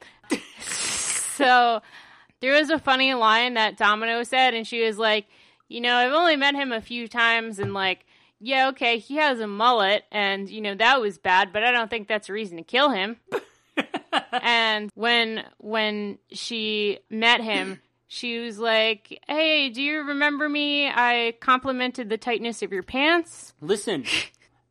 [1.43, 1.81] so
[2.39, 5.27] there was a funny line that Domino said, and she was like,
[5.67, 8.05] "You know, I've only met him a few times, and like."
[8.39, 11.89] Yeah, okay, he has a mullet, and you know that was bad, but I don't
[11.89, 13.17] think that's a reason to kill him.
[14.31, 20.87] and when when she met him, she was like, "Hey, do you remember me?
[20.87, 24.05] I complimented the tightness of your pants." Listen,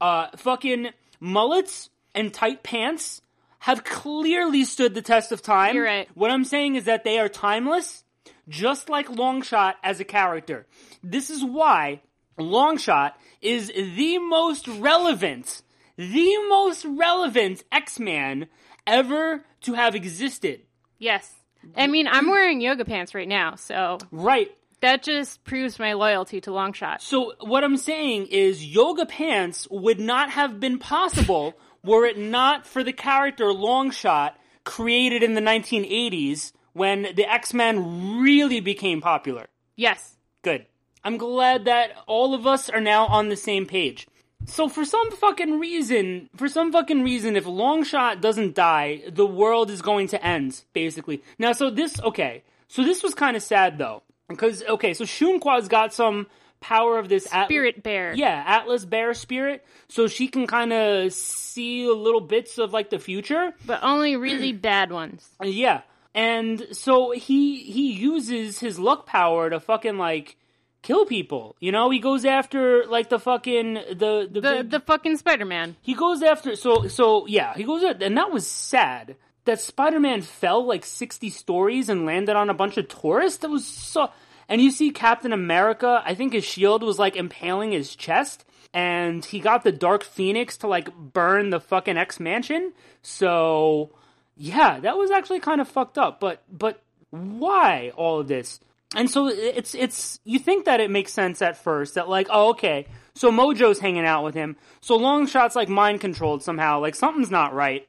[0.01, 3.21] uh, fucking mullets and tight pants
[3.67, 5.75] have clearly stood the test of time.
[5.75, 6.09] You're right.
[6.15, 8.05] What I'm saying is that they are timeless,
[8.49, 10.69] just like Longshot as a character.
[11.03, 12.01] This is why
[12.39, 15.63] Longshot is the most relevant,
[15.97, 18.47] the most relevant X-Man
[18.87, 20.61] ever to have existed.
[21.01, 21.35] Yes.
[21.77, 24.57] I mean, I'm wearing yoga pants right now, so Right.
[24.81, 27.01] that just proves my loyalty to Longshot.
[27.01, 31.55] So what I'm saying is Yoga Pants would not have been possible
[31.87, 34.33] were it not for the character Longshot
[34.65, 39.47] created in the 1980s when the X-Men really became popular.
[39.77, 40.17] Yes.
[40.43, 40.67] Good.
[41.03, 44.07] I'm glad that all of us are now on the same page.
[44.45, 49.71] So for some fucking reason, for some fucking reason, if Longshot doesn't die, the world
[49.71, 51.23] is going to end, basically.
[51.39, 52.43] Now, so this, okay.
[52.69, 54.03] So this was kind of sad though.
[54.29, 56.27] Because, okay, so Shunqua's got some
[56.67, 58.13] power of this Spirit Bear.
[58.15, 62.99] yeah, Atlas Bear spirit, so she can kind of see little bits of like the
[62.99, 63.53] future.
[63.65, 65.29] But only really bad ones.
[65.43, 65.83] Yeah,
[66.15, 70.37] and so he he uses his luck power to fucking like
[70.83, 71.57] kill people.
[71.61, 75.45] You know, he goes after like the fucking the the, The big- the fucking Spider
[75.45, 75.77] Man.
[75.83, 80.23] he goes after so so yeah he goes at, and that was sad that Spider-Man
[80.23, 84.11] fell like 60 stories and landed on a bunch of tourists that was so
[84.49, 89.25] and you see Captain America I think his shield was like impaling his chest and
[89.25, 92.73] he got the Dark Phoenix to like burn the fucking X Mansion.
[93.03, 93.91] So
[94.37, 98.61] yeah that was actually kind of fucked up but but why all of this?
[98.95, 102.51] And so it's it's you think that it makes sense at first that like oh
[102.51, 104.57] okay so Mojo's hanging out with him.
[104.81, 107.89] So Longshot's like mind controlled somehow like something's not right.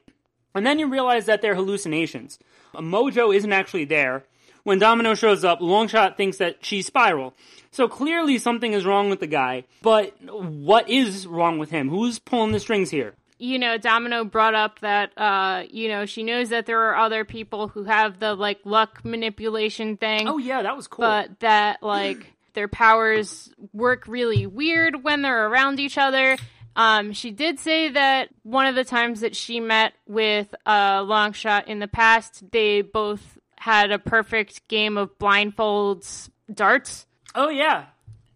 [0.54, 2.38] And then you realize that they're hallucinations.
[2.74, 4.24] Mojo isn't actually there
[4.68, 7.34] when Domino shows up Longshot thinks that she's Spiral
[7.70, 12.18] so clearly something is wrong with the guy but what is wrong with him who's
[12.18, 16.48] pulling the strings here you know, Domino brought up that, uh, you know, she knows
[16.48, 20.28] that there are other people who have the, like, luck manipulation thing.
[20.28, 25.46] oh yeah that was cool But that, like, their powers work really weird when they're
[25.46, 26.36] around each other.
[26.74, 31.66] Um, she did say that one of the times that she met with uh, Longshot
[31.68, 37.06] in the past, they both had a perfect game of blindfolds darts.
[37.34, 37.86] oh yeah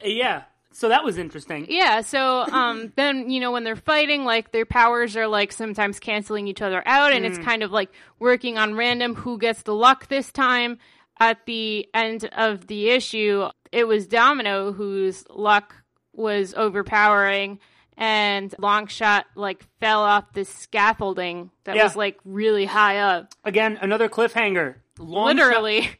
[0.04, 0.42] yeah
[0.74, 4.64] so that was interesting Yeah, so um then you know when they're fighting like their
[4.66, 8.74] powers are like sometimes canceling each other out and it's kind of like working on
[8.74, 10.78] random who gets the luck this time.
[11.20, 15.76] At the end of the issue, it was Domino whose luck
[16.14, 17.60] was overpowering
[17.96, 21.84] and Longshot like fell off this scaffolding that Yeah.
[21.84, 23.34] was like really high up.
[23.44, 25.90] again another cliffhanger Longshot- Literally.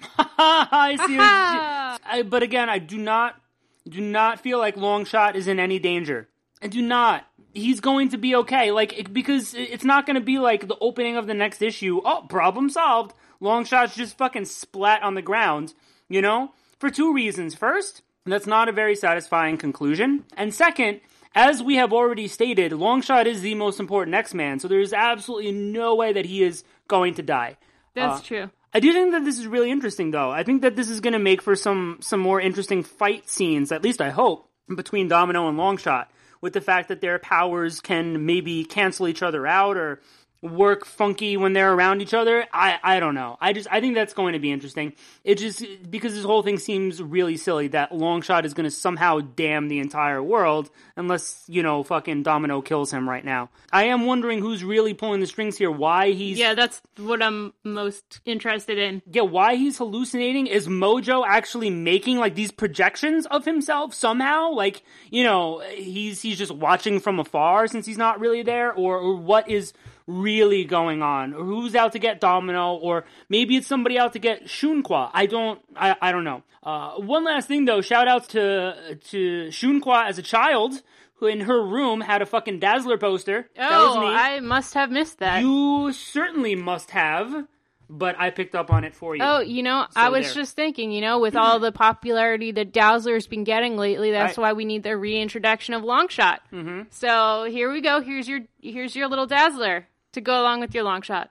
[0.18, 1.16] I see.
[1.20, 3.40] I, but again, I do not
[3.88, 6.28] do not feel like Longshot is in any danger.
[6.62, 7.24] I do not.
[7.54, 8.70] He's going to be okay.
[8.70, 12.00] Like it- because it's not going to be like the opening of the next issue.
[12.04, 13.14] Oh, problem solved.
[13.40, 15.74] Longshot's just fucking splat on the ground.
[16.08, 17.54] You know, for two reasons.
[17.54, 20.24] First, that's not a very satisfying conclusion.
[20.36, 21.00] And second,
[21.34, 25.94] as we have already stated, Longshot is the most important X-Man, so there's absolutely no
[25.94, 27.56] way that he is going to die.
[27.98, 28.50] That's Uh, true.
[28.72, 30.30] I do think that this is really interesting, though.
[30.30, 33.72] I think that this is going to make for some some more interesting fight scenes.
[33.72, 36.06] At least I hope between Domino and Longshot,
[36.42, 40.00] with the fact that their powers can maybe cancel each other out or
[40.40, 42.46] work funky when they're around each other.
[42.52, 43.36] I I don't know.
[43.40, 44.92] I just I think that's going to be interesting.
[45.24, 49.18] It just because this whole thing seems really silly that Longshot is going to somehow
[49.20, 53.50] damn the entire world unless you know fucking Domino kills him right now.
[53.72, 55.70] I am wondering who's really pulling the strings here.
[55.70, 59.02] Why he's Yeah, that's what I'm most interested in.
[59.10, 64.52] yeah, why he's hallucinating is Mojo actually making like these projections of himself somehow?
[64.52, 68.98] Like, you know, he's he's just watching from afar since he's not really there, or,
[68.98, 69.72] or what is
[70.08, 71.34] really going on?
[71.34, 75.10] Or who's out to get Domino, or maybe it's somebody out to get Shunqua.
[75.12, 76.42] I don't I, I don't know.
[76.62, 80.82] Uh, one last thing though, shout outs to to Shunqua as a child
[81.16, 83.48] who in her room had a fucking Dazzler poster.
[83.56, 84.06] that was Oh.
[84.06, 85.42] I must have missed that.
[85.42, 87.46] You certainly must have,
[87.90, 89.22] but I picked up on it for you.
[89.24, 90.34] Oh, you know, I was there.
[90.42, 94.52] just thinking, you know, with all the popularity that Dazzler's been getting lately, that's why
[94.52, 96.38] we need the reintroduction of Longshot.
[96.52, 96.82] Mm-hmm.
[96.90, 98.00] So here we go.
[98.00, 99.86] Here's your here's your little Dazzler
[100.18, 101.30] to go along with your long shot.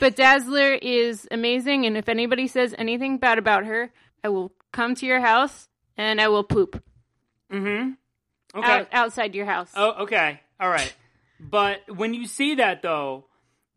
[0.00, 3.92] But Dazzler is amazing, and if anybody says anything bad about her,
[4.24, 6.82] I will come to your house and I will poop
[7.52, 7.92] Mm-hmm.
[8.58, 8.68] Okay.
[8.72, 9.70] out, outside your house.
[9.76, 10.40] Oh, okay.
[10.58, 10.92] All right.
[11.38, 13.26] But when you see that, though,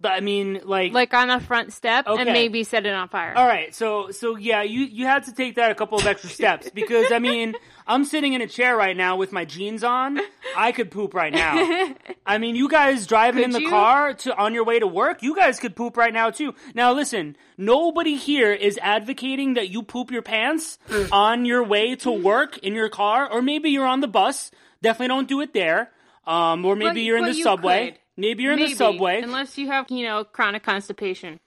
[0.02, 2.22] but I mean, like, Like on the front step Okay.
[2.22, 3.34] and maybe set it on fire.
[3.36, 3.74] all right.
[3.76, 7.12] So, so yeah, you you had to take that a couple of extra steps because
[7.12, 7.54] I mean,
[7.88, 10.20] I'm sitting in a chair right now with my jeans on.
[10.56, 11.94] I could poop right now.
[12.26, 13.70] I mean, you guys driving in the you?
[13.70, 16.54] car to on your way to work, you guys could poop right now too.
[16.76, 20.78] Now, listen, nobody here is advocating that you poop your pants
[21.12, 24.52] on your way to work in your car, or maybe you're on the bus.
[24.82, 25.92] Definitely don't do it there.
[26.28, 27.92] Um, or maybe But- you're in the subway.
[27.92, 28.00] could.
[28.20, 29.22] Maybe you're in Maybe, the subway.
[29.22, 31.40] Unless you have, you know, chronic constipation.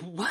[0.00, 0.30] What?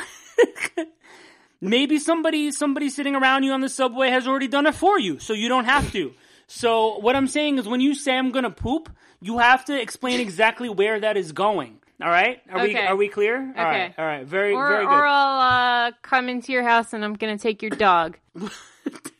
[1.60, 5.18] maybe somebody somebody sitting around you on the subway has already done it for you,
[5.18, 6.14] so you don't have to.
[6.46, 8.88] So what I'm saying is when you say I'm gonna poop,
[9.20, 11.80] you have to explain exactly where that is going.
[12.02, 12.40] All right?
[12.50, 13.36] Are we are we clear?
[13.36, 13.90] All right.
[13.90, 13.94] Okay.
[13.98, 14.26] All right.
[14.26, 14.92] Very Or, very good.
[14.92, 18.16] or I'll uh, come into your house and I'm gonna take your dog.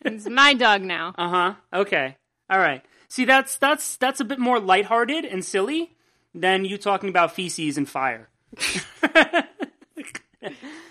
[0.01, 1.15] it's my dog now.
[1.19, 1.55] Uh huh.
[1.75, 2.17] Okay.
[2.49, 2.83] All right.
[3.09, 5.94] See, that's that's that's a bit more lighthearted and silly
[6.35, 8.29] than you talking about feces and fire.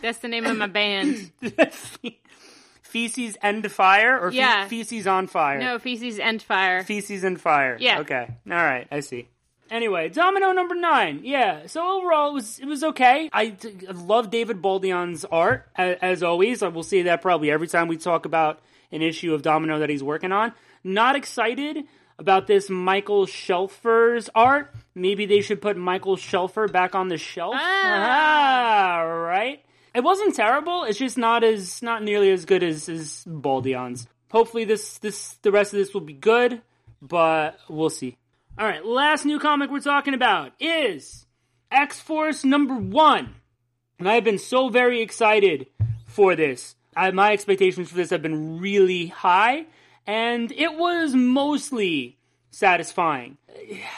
[0.01, 1.31] That's the name of my band.
[2.81, 4.67] feces and fire, or fe- Yeah.
[4.67, 5.59] feces on fire.
[5.59, 6.83] No, feces and fire.
[6.83, 7.77] Feces and fire.
[7.79, 7.99] Yeah.
[7.99, 8.27] Okay.
[8.49, 8.87] All right.
[8.91, 9.27] I see.
[9.71, 11.21] Anyway, Domino number nine.
[11.23, 11.67] Yeah.
[11.67, 13.29] So overall, it was it was okay.
[13.31, 16.61] I d- love David Baldeón's art as, as always.
[16.61, 18.59] I will say that probably every time we talk about
[18.91, 20.53] an issue of Domino that he's working on.
[20.83, 21.85] Not excited
[22.19, 24.73] about this Michael Shelfer's art.
[24.95, 27.55] Maybe they should put Michael Shelfer back on the shelf.
[27.57, 28.99] Ah.
[28.99, 29.63] Ah, right.
[29.95, 30.83] It wasn't terrible.
[30.83, 34.07] It's just not as not nearly as good as as Baldeón's.
[34.31, 36.61] Hopefully this this the rest of this will be good,
[37.01, 38.17] but we'll see.
[38.57, 41.25] All right, last new comic we're talking about is
[41.71, 43.35] X Force number one,
[43.97, 45.67] and I have been so very excited
[46.05, 46.75] for this.
[46.95, 49.65] I, my expectations for this have been really high,
[50.05, 52.17] and it was mostly
[52.53, 53.37] satisfying.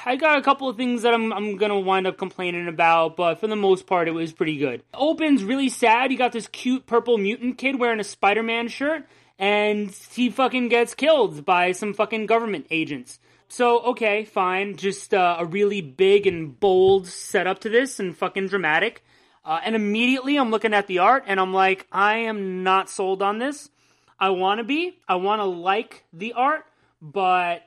[0.06, 3.40] I got a couple of things that I'm, I'm gonna wind up complaining about, but
[3.40, 4.84] for the most part, it was pretty good.
[4.94, 6.12] Opens really sad.
[6.12, 9.06] You got this cute purple mutant kid wearing a Spider Man shirt,
[9.38, 13.20] and he fucking gets killed by some fucking government agents.
[13.48, 14.76] So, okay, fine.
[14.76, 19.04] Just uh, a really big and bold setup to this and fucking dramatic.
[19.44, 23.22] Uh, and immediately I'm looking at the art and I'm like, I am not sold
[23.22, 23.70] on this.
[24.20, 24.98] I want to be.
[25.08, 26.66] I want to like the art,
[27.02, 27.62] but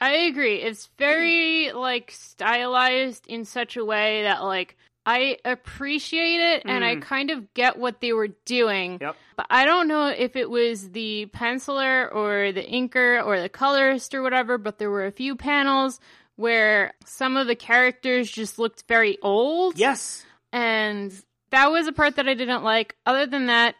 [0.00, 0.56] I agree.
[0.56, 6.96] It's very like stylized in such a way that like I appreciate it and I
[6.96, 7.02] mm.
[7.02, 8.98] kind of get what they were doing.
[9.00, 9.16] Yep.
[9.36, 14.14] But I don't know if it was the penciler or the inker or the colorist
[14.14, 16.00] or whatever, but there were a few panels
[16.36, 19.78] where some of the characters just looked very old.
[19.78, 20.24] yes.
[20.52, 21.12] And
[21.50, 22.96] that was a part that I didn't like.
[23.06, 23.74] Other than that,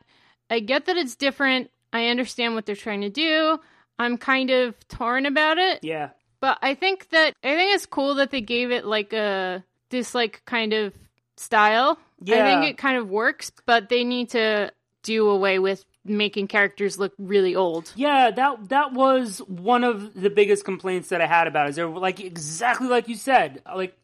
[0.50, 1.70] I get that it's different.
[1.92, 3.58] I understand what they're trying to do.
[4.00, 5.80] I'm kind of torn about it.
[5.82, 6.10] Yeah.
[6.40, 10.14] But I think that I think it's cool that they gave it like a this
[10.14, 10.94] like kind of
[11.36, 11.98] style.
[12.22, 16.98] I think it kind of works, but they need to do away with making characters
[16.98, 17.92] look really old.
[17.94, 21.70] Yeah, that that was one of the biggest complaints that I had about it.
[21.70, 23.96] Is they're like exactly like you said, like,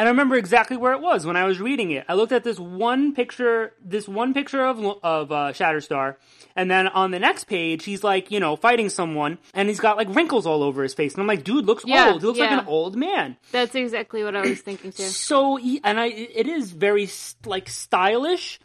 [0.00, 2.06] and I remember exactly where it was when I was reading it.
[2.08, 6.16] I looked at this one picture, this one picture of of uh, Shatterstar,
[6.56, 9.98] and then on the next page, he's like, you know, fighting someone, and he's got
[9.98, 12.22] like wrinkles all over his face, and I'm like, dude, looks Yeah, old.
[12.22, 13.36] He looks like an old man.
[13.52, 15.02] That's exactly what I was thinking too.
[15.02, 17.06] So, and I, it is very
[17.44, 18.58] like stylish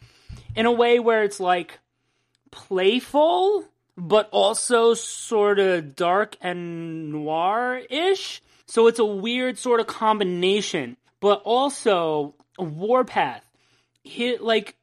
[0.54, 1.80] in a way where it's like
[2.50, 3.66] playful,
[3.98, 8.40] but also sort of dark and noir ish.
[8.64, 13.44] So it's a weird sort of combination, but also warpath.
[14.02, 14.76] He, like,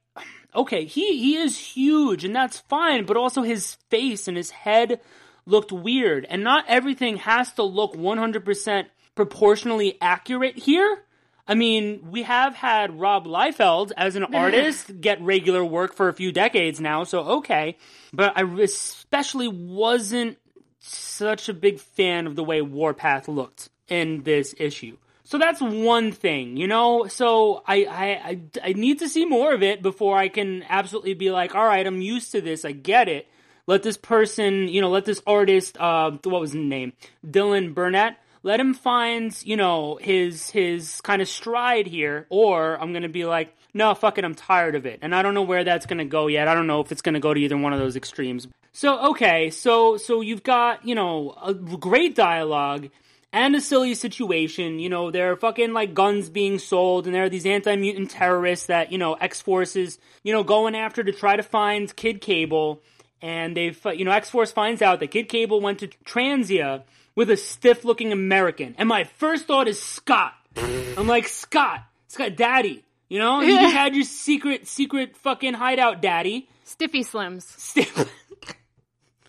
[0.55, 4.99] okay, he, he is huge and that's fine, but also his face and his head
[5.45, 6.25] looked weird.
[6.29, 11.03] And not everything has to look 100% proportionally accurate here.
[11.45, 16.13] I mean, we have had Rob Liefeld as an artist get regular work for a
[16.13, 17.77] few decades now, so okay.
[18.13, 20.37] But I especially wasn't
[20.79, 24.97] such a big fan of the way Warpath looked in this issue.
[25.25, 27.07] So that's one thing, you know.
[27.07, 31.13] So I, I I I need to see more of it before I can absolutely
[31.13, 32.65] be like, all right, I'm used to this.
[32.65, 33.27] I get it.
[33.65, 36.93] Let this person, you know, let this artist, uh, what was his name,
[37.25, 38.17] Dylan Burnett.
[38.45, 43.23] Let him find, you know, his his kind of stride here, or I'm gonna be
[43.23, 46.03] like, no, fuck it, I'm tired of it, and I don't know where that's gonna
[46.03, 46.49] go yet.
[46.49, 48.49] I don't know if it's gonna go to either one of those extremes.
[48.73, 52.89] So okay, so so you've got, you know, a great dialogue
[53.33, 54.79] and a silly situation.
[54.79, 58.11] You know, there are fucking like guns being sold, and there are these anti mutant
[58.11, 61.93] terrorists that you know X Force is you know going after to try to find
[61.93, 62.81] Kid Cable,
[63.21, 66.83] and they've you know X Force finds out that Kid Cable went to Transia
[67.15, 70.33] with a stiff looking American, and my first thought is Scott.
[70.55, 72.85] I'm like Scott, Scott, Daddy.
[73.09, 76.47] You know, you had your secret, secret fucking hideout, Daddy.
[76.63, 77.43] Stiffy Slims.
[77.43, 78.09] Stiff.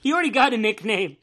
[0.05, 1.17] He already got a nickname.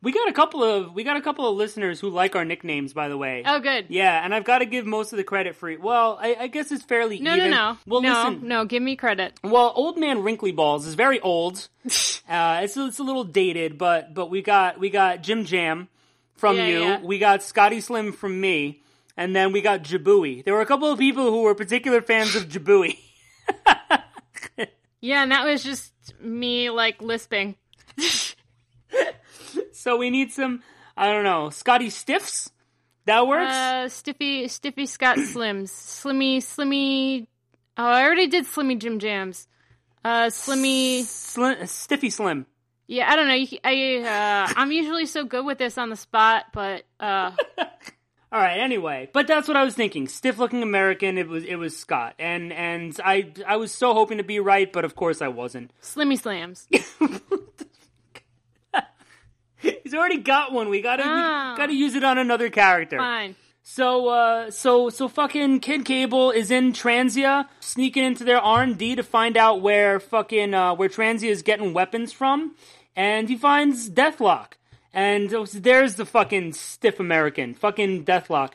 [0.00, 2.92] we got a couple of we got a couple of listeners who like our nicknames,
[2.92, 3.42] by the way.
[3.44, 3.86] Oh, good.
[3.88, 5.68] Yeah, and I've got to give most of the credit for.
[5.68, 5.80] It.
[5.80, 7.50] Well, I, I guess it's fairly No, even.
[7.50, 7.78] no, no.
[7.86, 8.46] Well, no, listen.
[8.48, 8.64] no.
[8.64, 9.38] Give me credit.
[9.42, 11.68] Well, old man wrinkly balls is very old.
[11.84, 15.88] uh, it's it's a little dated, but but we got we got Jim Jam
[16.36, 16.80] from Yeah, you.
[16.80, 17.00] yeah.
[17.02, 18.82] We got Scotty Slim from me,
[19.16, 20.44] and then we got Jabooey.
[20.44, 22.98] There were a couple of people who were particular fans of Jabooey.
[25.00, 27.56] Yeah, and that was just me like lisping.
[29.72, 30.62] So we need some,
[30.96, 32.50] I don't know, Scotty Stiffs?
[33.04, 33.52] That works?
[33.52, 37.26] Uh, Stiffy, Stiffy Scott Slims, Slimmy, Slimmy.
[37.76, 39.46] Oh, I already did Slimmy Jim Jams.
[40.02, 41.02] Uh, Slimmy.
[41.02, 42.46] Slim, Stiffy Slim.
[42.86, 43.58] Yeah, I don't know.
[43.64, 48.58] I uh, I'm usually so good with this on the spot, but uh, All right.
[48.58, 50.06] Anyway, but that's what I was thinking.
[50.08, 51.16] Stiff-looking American.
[51.18, 54.70] It was it was Scott, and and I I was so hoping to be right,
[54.70, 55.72] but of course I wasn't.
[55.82, 56.66] Slimmy Slams.
[59.82, 60.68] He's already got one.
[60.68, 61.54] We gotta Oh.
[61.56, 62.98] gotta use it on another character.
[62.98, 63.36] Fine.
[63.62, 68.76] So uh so so fucking Kid Cable is in Transia, sneaking into their R and
[68.76, 72.54] D to find out where fucking uh where Transia is getting weapons from,
[72.94, 74.52] and he finds Deathlok.
[74.92, 78.52] And there's the fucking stiff American, fucking Deathlok.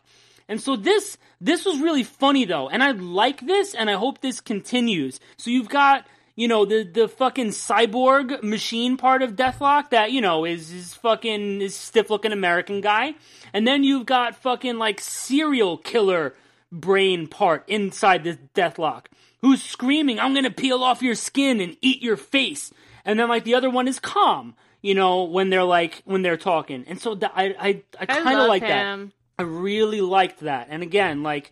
[0.47, 4.22] And so this this was really funny though, and I like this, and I hope
[4.22, 5.20] this continues.
[5.38, 6.05] So you've got
[6.39, 10.93] you know the the fucking cyborg machine part of Deathlok that you know is is
[10.93, 13.15] fucking is stiff looking American guy,
[13.51, 16.35] and then you've got fucking like serial killer
[16.71, 19.07] brain part inside this Deathlok
[19.41, 22.71] who's screaming, "I'm gonna peel off your skin and eat your face,"
[23.03, 24.55] and then like the other one is calm.
[24.81, 28.25] You know when they're like when they're talking, and so I I I I kind
[28.25, 28.99] love of like that.
[29.37, 30.67] I really liked that.
[30.69, 31.51] And again, like,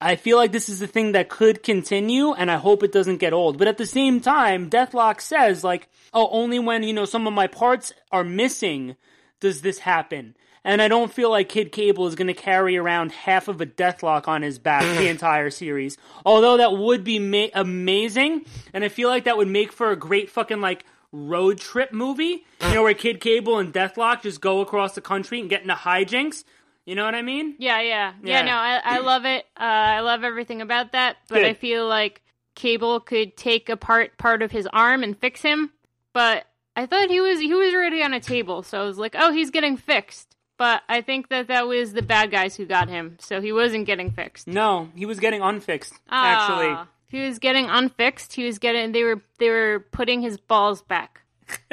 [0.00, 3.18] I feel like this is the thing that could continue, and I hope it doesn't
[3.18, 3.58] get old.
[3.58, 7.32] But at the same time, Deathlok says, like, oh, only when, you know, some of
[7.32, 8.96] my parts are missing
[9.40, 10.36] does this happen.
[10.66, 13.66] And I don't feel like Kid Cable is going to carry around half of a
[13.66, 15.98] Deathlok on his back the entire series.
[16.24, 19.96] Although that would be ma- amazing, and I feel like that would make for a
[19.96, 22.44] great fucking, like, road trip movie.
[22.62, 25.74] You know, where Kid Cable and Deathlok just go across the country and get into
[25.74, 26.44] hijinks.
[26.86, 27.54] You know what I mean?
[27.58, 28.40] Yeah, yeah, Yeah.
[28.40, 28.42] yeah.
[28.42, 29.46] no, I, I love it.
[29.58, 31.16] Uh, I love everything about that.
[31.28, 31.46] But Good.
[31.46, 32.22] I feel like
[32.54, 35.70] Cable could take apart part of his arm and fix him.
[36.12, 39.14] But I thought he was he was already on a table, so I was like,
[39.18, 40.36] oh, he's getting fixed.
[40.56, 43.86] But I think that that was the bad guys who got him, so he wasn't
[43.86, 44.46] getting fixed.
[44.46, 45.94] No, he was getting unfixed.
[46.08, 48.34] Actually, Ah, he was getting unfixed.
[48.34, 51.22] He was getting they were they were putting his balls back.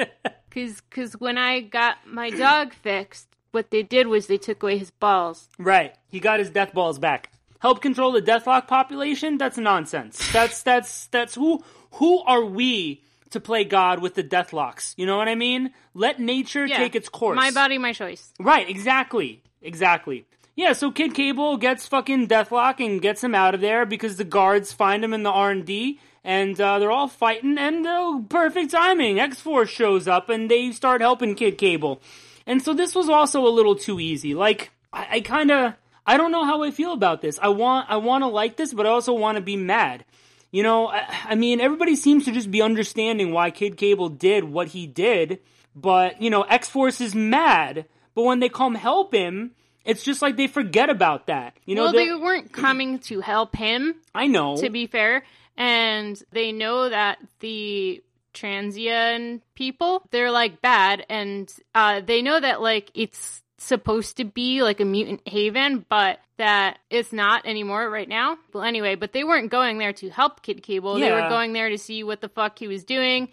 [0.50, 4.78] Cause, cause when I got my dog fixed, what they did was they took away
[4.78, 5.48] his balls.
[5.58, 5.94] right.
[6.08, 7.30] He got his death balls back.
[7.60, 9.38] Help control the Deathlok population?
[9.38, 10.30] That's nonsense.
[10.32, 14.92] That's that's that's who who are we to play God with the Deathloks?
[14.98, 15.72] You know what I mean?
[15.94, 16.76] Let nature Yeah.
[16.78, 17.36] take its course.
[17.36, 18.32] My body, my choice.
[18.40, 19.42] Right, exactly.
[19.62, 20.26] Exactly.
[20.54, 24.24] Yeah, so Kid Cable gets fucking Deathlok and gets him out of there because the
[24.24, 29.18] guards find him in the R&D and uh, they're all fighting and oh, perfect timing.
[29.18, 32.02] X-Force shows up and they start helping Kid Cable.
[32.46, 34.34] And so this was also a little too easy.
[34.34, 35.74] Like I, I kind of
[36.06, 37.38] I don't know how I feel about this.
[37.40, 40.04] I want I want to like this, but I also want to be mad.
[40.50, 44.44] You know, I, I mean, everybody seems to just be understanding why Kid Cable did
[44.44, 45.38] what he did,
[45.74, 47.86] but you know, X Force is mad.
[48.14, 49.52] But when they come help him,
[49.86, 51.56] it's just like they forget about that.
[51.64, 54.56] You know, well, they- they weren't coming to help him, I know.
[54.58, 55.24] to be fair,
[55.56, 58.02] and they know that the
[58.32, 64.62] Transian people, they're like bad, and uh, they know that like it's supposed to be
[64.62, 68.36] like a mutant haven, but that it's not anymore right now.
[68.52, 70.94] Well, anyway, but they weren't going there to help Kid Cable.
[70.94, 73.28] They were going there to see what the fuck he was doing,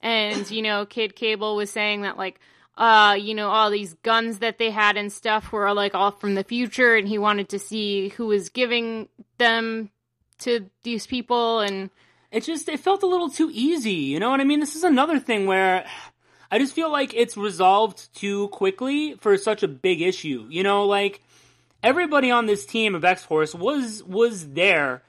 [0.00, 2.40] and you know, Kid Cable was saying that like.
[2.76, 6.34] Uh, you know, all these guns that they had and stuff were like all from
[6.34, 9.90] the future, and he wanted to see who was giving them
[10.38, 11.88] to these people and
[12.34, 14.60] it just it felt a little too easy you know what i mean?
[14.60, 15.86] This is another thing where
[16.50, 20.84] i just feel like it's resolved too quickly for such a big issue you know?
[20.84, 21.22] Like
[21.82, 25.02] everybody on this team of x-force was was there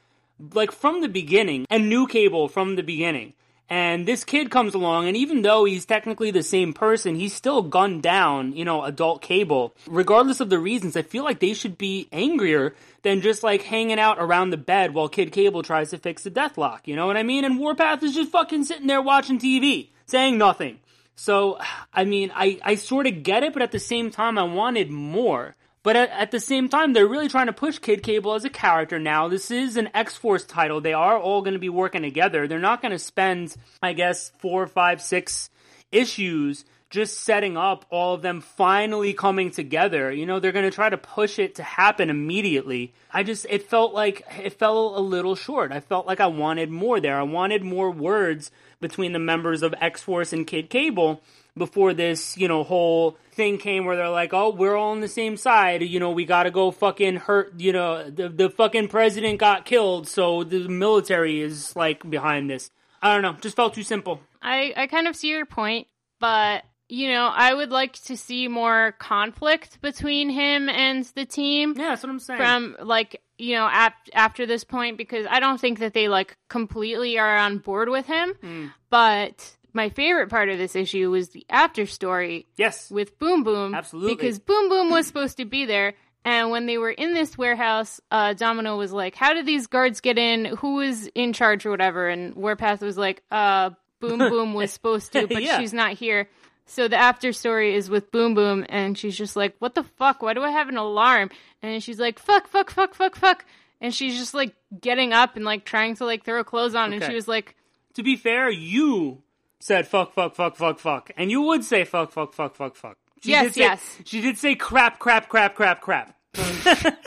[0.53, 3.33] like from the beginning and knew cable from the beginning
[3.69, 7.61] and this kid comes along and even though he's technically the same person he's still
[7.61, 9.73] gunned down you know adult cable.
[9.87, 13.99] Regardless of the reasons i feel like they should be angrier than just like hanging
[13.99, 17.17] out around the bed while kid cable tries to fix the deathlok you know what
[17.17, 17.45] i mean?
[17.45, 20.79] And warpath is just fucking sitting there watching tv saying nothing.
[21.15, 21.59] So
[21.93, 24.91] i mean i i sort of get it but at the same time i wanted
[24.91, 25.55] more
[25.85, 28.49] but at, at the same time, they're really trying to push Kid Cable as a
[28.49, 29.27] character now.
[29.27, 30.81] This is an X Force title.
[30.81, 32.47] They are all going to be working together.
[32.47, 35.51] They're not going to spend, I guess, four, five, six
[35.91, 40.11] issues just setting up all of them finally coming together.
[40.11, 42.93] You know, they're going to try to push it to happen immediately.
[43.11, 45.71] I just, it felt like, it fell a little short.
[45.71, 47.19] I felt like I wanted more there.
[47.19, 48.49] I wanted more words
[48.81, 51.21] between the members of X Force and Kid Cable
[51.57, 55.07] before this, you know, whole thing came where they're like, oh, we're all on the
[55.07, 55.81] same side.
[55.81, 60.07] You know, we gotta go fucking hurt, you know, the, the fucking president got killed,
[60.07, 62.71] so the military is like behind this.
[63.01, 64.19] I don't know, just felt too simple.
[64.41, 65.87] I, I kind of see your point,
[66.19, 71.73] but you know, I would like to see more conflict between him and the team
[71.75, 72.37] Yeah, that's what I'm saying.
[72.37, 76.37] from like you know ap- after this point because I don't think that they like
[76.47, 78.33] completely are on board with him.
[78.41, 78.67] Hmm.
[78.91, 83.75] But my favorite part of this issue was the after story yes, with Boom Boom.
[83.75, 84.15] Absolutely.
[84.15, 85.93] Because Boom Boom was supposed to be there.
[86.23, 90.01] And when they were in this warehouse, uh, Domino was like, How did these guards
[90.01, 90.45] get in?
[90.45, 92.07] Who was in charge or whatever?
[92.07, 95.59] And Warpath was like, uh, Boom Boom was supposed to, but Yeah.
[95.59, 96.29] she's not here.
[96.65, 100.23] So the after story is with Boom Boom, and she's just like, What the fuck?
[100.23, 101.29] Why do I have an alarm?
[101.61, 103.45] And she's like, Fuck, fuck, fuck, fuck, fuck.
[103.81, 106.93] And she's just like getting up and like trying to like throw clothes on.
[106.93, 107.55] And she was like,
[107.95, 109.21] to be fair, you
[109.59, 112.97] said fuck, fuck, fuck, fuck, fuck, and you would say fuck, fuck, fuck, fuck, fuck.
[113.23, 113.97] She Yes, say, yes.
[114.05, 116.15] She did say crap, crap, crap, crap, crap.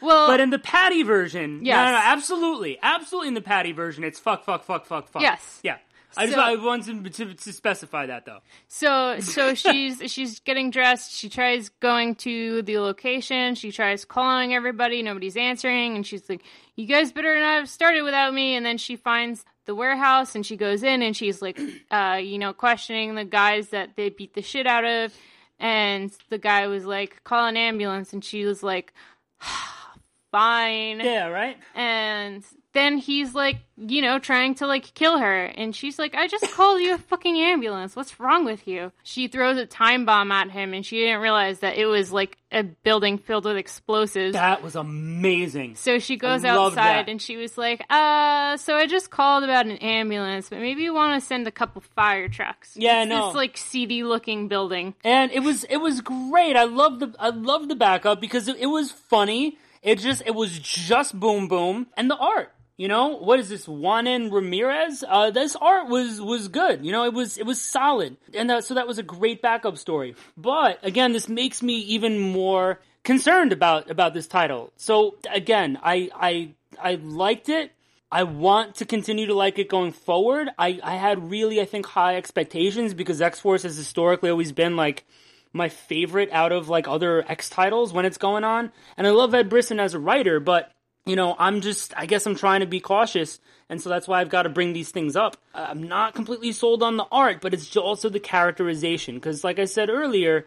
[0.00, 1.76] Well, But in the Patty version, Yes.
[1.76, 3.28] no, no, no, absolutely, absolutely.
[3.28, 5.22] In the Patty version, it's fuck, fuck, fuck, fuck, fuck.
[5.22, 5.58] Yes.
[5.64, 5.78] yeah.
[6.16, 8.38] I just I wanted to, to specify that though.
[8.68, 11.12] So so she's she's getting dressed.
[11.12, 13.54] She tries going to the location.
[13.56, 15.02] She tries calling everybody.
[15.02, 16.42] Nobody's answering, and she's like,
[16.76, 20.44] "You guys better not have started without me." And then she finds the warehouse, and
[20.44, 21.60] she goes in, and she's like,
[21.92, 25.14] uh, you know, questioning the guys that they beat the shit out of.
[25.60, 28.92] And the guy was like, "Call an ambulance," and she was like,
[30.32, 31.56] "Fine." Yeah, right.
[31.74, 32.44] And
[32.74, 35.44] then he's like, you know, trying to like kill her.
[35.44, 37.96] And she's like, I just called you a fucking ambulance.
[37.96, 38.92] What's wrong with you?
[39.02, 42.36] She throws a time bomb at him and she didn't realize that it was like
[42.52, 44.34] a building filled with explosives.
[44.34, 45.76] That was amazing.
[45.76, 47.08] so she goes outside that.
[47.08, 50.92] and she was like, uh, so I just called about an ambulance, but maybe you
[50.94, 52.72] want to send a couple fire trucks.
[52.76, 53.26] Yeah, it's no.
[53.28, 54.94] This like seedy looking building.
[55.04, 56.56] and it was it was great.
[56.56, 59.58] I love the I love the backup because it, it was funny.
[59.82, 62.52] It just it was just boom boom and the art.
[62.78, 65.02] You know what is this Juanen Ramirez?
[65.06, 66.86] Uh, this art was was good.
[66.86, 69.76] You know it was it was solid, and that, so that was a great backup
[69.78, 70.14] story.
[70.36, 74.72] But again, this makes me even more concerned about about this title.
[74.76, 77.72] So again, I I I liked it.
[78.12, 80.48] I want to continue to like it going forward.
[80.56, 84.76] I, I had really, I think, high expectations because X Force has historically always been
[84.76, 85.04] like
[85.52, 88.70] my favorite out of like other X titles when it's going on.
[88.96, 90.72] And I love Ed Brisson as a writer, but
[91.06, 93.40] you know, I'm just, I guess I'm trying to be cautious.
[93.68, 95.36] And so that's why I've got to bring these things up.
[95.54, 99.16] I'm not completely sold on the art, but it's also the characterization.
[99.16, 100.46] Because, like I said earlier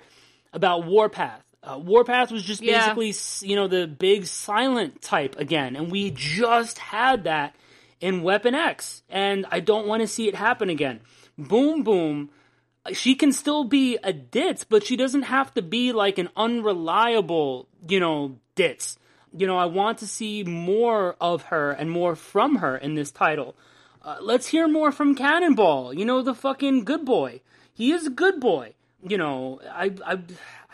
[0.54, 2.94] about Warpath, uh, Warpath was just Yeah.
[2.94, 5.76] basically, you know, the big silent type again.
[5.76, 7.56] And we just had that
[8.00, 9.04] in Weapon X.
[9.10, 11.02] And I don't want to see it happen again.
[11.38, 12.32] Boom Boom
[12.94, 17.68] she can still be a ditz, but she doesn't have to be like an unreliable,
[17.88, 18.98] you know, ditz.
[19.36, 23.12] You know, I want to see more of her and more from her in this
[23.12, 23.56] title.
[24.04, 25.94] Uh, let's hear more from Cannonball.
[25.94, 27.42] You know, the fucking good boy.
[27.74, 28.74] He is a good boy.
[29.08, 30.20] You know, I, I,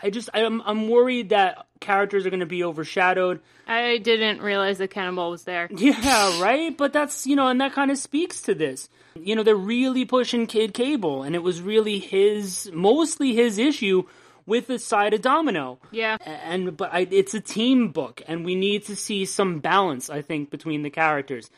[0.02, 3.40] I just, I'm, I'm worried that characters are going to be overshadowed.
[3.66, 5.68] I didn't realize that Cannonball was there.
[5.76, 6.76] Yeah, right?
[6.76, 8.88] But that's, you know, and that kind of speaks to this.
[9.14, 14.04] You know, they're really pushing Kid Cable, and it was really his, mostly his issue
[14.48, 15.78] with the side of Domino.
[15.90, 16.16] Yeah.
[16.24, 20.22] And, but I, it's a team book, and we need to see some balance, I
[20.22, 21.50] think, between the characters.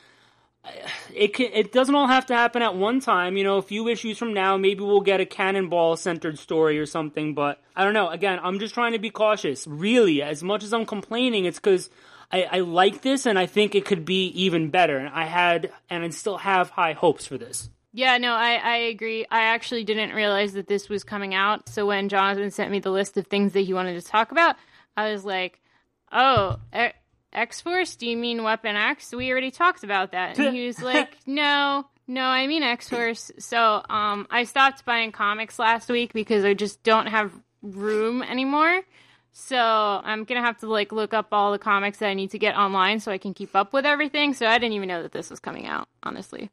[1.14, 3.36] It can, it doesn't all have to happen at one time.
[3.36, 6.84] You know, a few issues from now, maybe we'll get a cannonball centered story or
[6.84, 7.32] something.
[7.32, 8.10] But I don't know.
[8.10, 9.66] Again, I'm just trying to be cautious.
[9.66, 11.88] Really, as much as I'm complaining, it's because
[12.30, 14.98] I, I like this and I think it could be even better.
[14.98, 17.70] And I had and I still have high hopes for this.
[17.92, 19.26] Yeah, no, I, I agree.
[19.30, 21.68] I actually didn't realize that this was coming out.
[21.68, 24.56] So when Jonathan sent me the list of things that he wanted to talk about,
[24.96, 25.60] I was like,
[26.12, 26.92] oh, e-
[27.32, 27.96] X Force?
[27.96, 29.12] Do you mean Weapon X?
[29.12, 30.38] We already talked about that.
[30.38, 33.32] And he was like, no, no, I mean X Force.
[33.38, 37.32] So um, I stopped buying comics last week because I just don't have
[37.62, 38.82] room anymore.
[39.32, 42.38] So I'm gonna have to like look up all the comics that I need to
[42.38, 44.34] get online so I can keep up with everything.
[44.34, 46.50] So I didn't even know that this was coming out, honestly.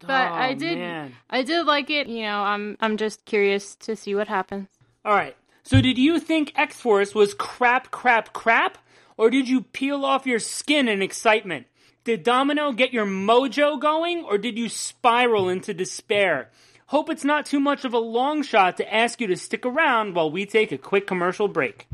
[0.00, 1.14] But Oh, I did man.
[1.28, 2.06] I did like it.
[2.08, 4.68] You know, I'm I'm just curious to see what happens.
[5.04, 5.36] All right.
[5.62, 8.78] So did you think X Force was crap, crap, crap?
[9.16, 11.66] Or did you peel off your skin in excitement?
[12.04, 16.50] Did Domino get your mojo going, or did you spiral into despair?
[16.86, 20.14] Hope it's not too much of a long shot to ask you to stick around
[20.14, 21.86] while we take a quick commercial break.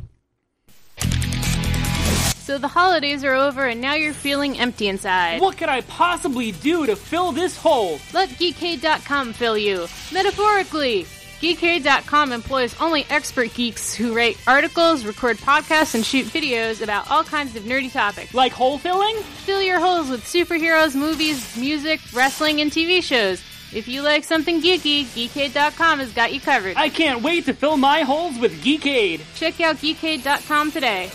[2.45, 5.41] So the holidays are over and now you're feeling empty inside.
[5.41, 7.99] What could I possibly do to fill this hole?
[8.13, 9.87] Let Geekade.com fill you.
[10.13, 11.07] Metaphorically.
[11.41, 17.25] Geekade.com employs only expert geeks who write articles, record podcasts, and shoot videos about all
[17.25, 18.35] kinds of nerdy topics.
[18.35, 19.17] Like hole filling?
[19.47, 23.43] Fill your holes with superheroes, movies, music, wrestling, and TV shows.
[23.73, 26.77] If you like something geeky, geekade.com has got you covered.
[26.77, 29.23] I can't wait to fill my holes with Geekade.
[29.35, 31.11] Check out geekade.com today.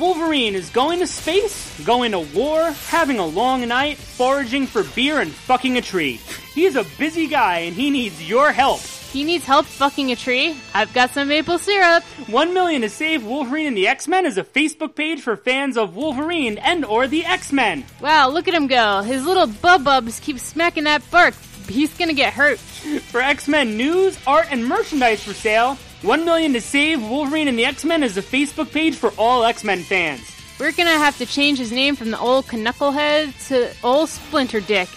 [0.00, 5.20] Wolverine is going to space, going to war, having a long night, foraging for beer,
[5.20, 6.18] and fucking a tree.
[6.54, 8.80] He's a busy guy and he needs your help.
[8.80, 10.56] He needs help fucking a tree.
[10.72, 12.02] I've got some maple syrup.
[12.28, 15.96] One million to save Wolverine and the X-Men is a Facebook page for fans of
[15.96, 17.84] Wolverine and or the X-Men.
[18.00, 19.02] Wow, look at him go.
[19.02, 21.34] His little bub-bubs keep smacking that bark.
[21.68, 22.58] He's gonna get hurt.
[22.58, 27.64] For X-Men news, art, and merchandise for sale, one million to save Wolverine and the
[27.64, 30.22] X-Men is a Facebook page for all X-Men fans.
[30.58, 34.88] We're gonna have to change his name from the old Knucklehead to old Splinter Dick.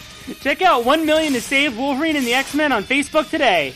[0.42, 3.74] Check out 1 million to save Wolverine and the X-Men on Facebook today.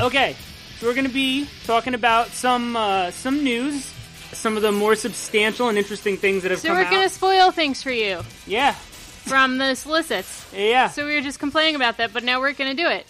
[0.00, 0.36] Okay,
[0.78, 3.92] so we're to be talking about some uh, some news,
[4.32, 6.62] some of the more substantial and interesting things that have come.
[6.62, 6.90] So come we're out.
[6.92, 10.46] gonna spoil things for you Yeah, from the solicits.
[10.54, 10.88] yeah.
[10.88, 13.06] So we were just complaining about that, but now we're gonna do it.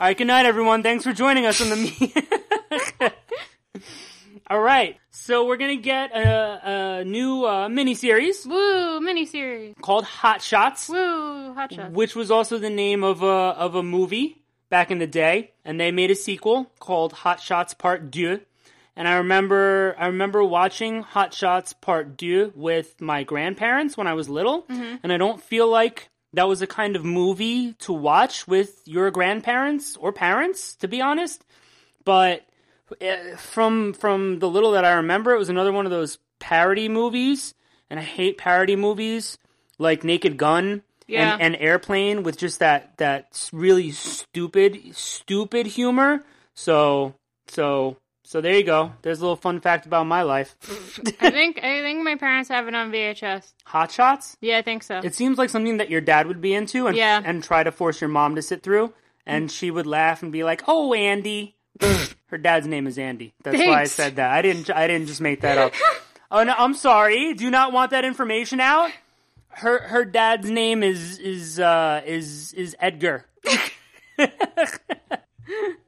[0.00, 0.82] All right, good night, everyone.
[0.82, 3.12] Thanks for joining us on the.
[4.50, 9.80] All right, so we're gonna get a, a new uh, mini series Woo, miniseries.
[9.80, 10.88] called Hot Shots.
[10.88, 11.94] Woo, hot shots.
[11.94, 15.80] which was also the name of a of a movie back in the day, and
[15.80, 18.40] they made a sequel called Hot Shots Part Deux.
[18.96, 24.12] And I remember I remember watching Hot Shots Part Deux with my grandparents when I
[24.14, 28.46] was little, and I don't feel like that was a kind of movie to watch
[28.46, 31.44] with your grandparents or parents, to be honest.
[32.04, 32.44] But
[33.00, 36.88] eh, from from the little that I remember, it was another one of those parody
[36.88, 37.54] movies,
[37.90, 39.38] and I hate parody movies
[39.78, 41.34] like Naked Gun Yeah.
[41.34, 46.24] and, and Airplane with just that that really stupid stupid humor.
[46.54, 47.14] So
[47.48, 48.92] so so there you go.
[49.02, 50.56] There's a little fun fact about my life.
[51.20, 53.52] I think I think my parents have it on VHS.
[53.66, 54.36] Hot Shots.
[54.40, 54.98] Yeah, I think so.
[55.04, 57.20] It seems like something that your dad would be into, and Yeah.
[57.24, 58.92] and try to force your mom to sit through.
[59.26, 61.56] And she would laugh and be like, "Oh, Andy."
[62.26, 63.32] Her dad's name is Andy.
[63.42, 63.92] That's why I Thanks.
[63.92, 64.30] said that.
[64.30, 64.70] I didn't.
[64.70, 65.72] I didn't just make that up.
[66.30, 67.32] oh no, I'm sorry.
[67.34, 68.90] Do you not want that information out?
[69.48, 73.24] Her her dad's name is is uh is is Edgar.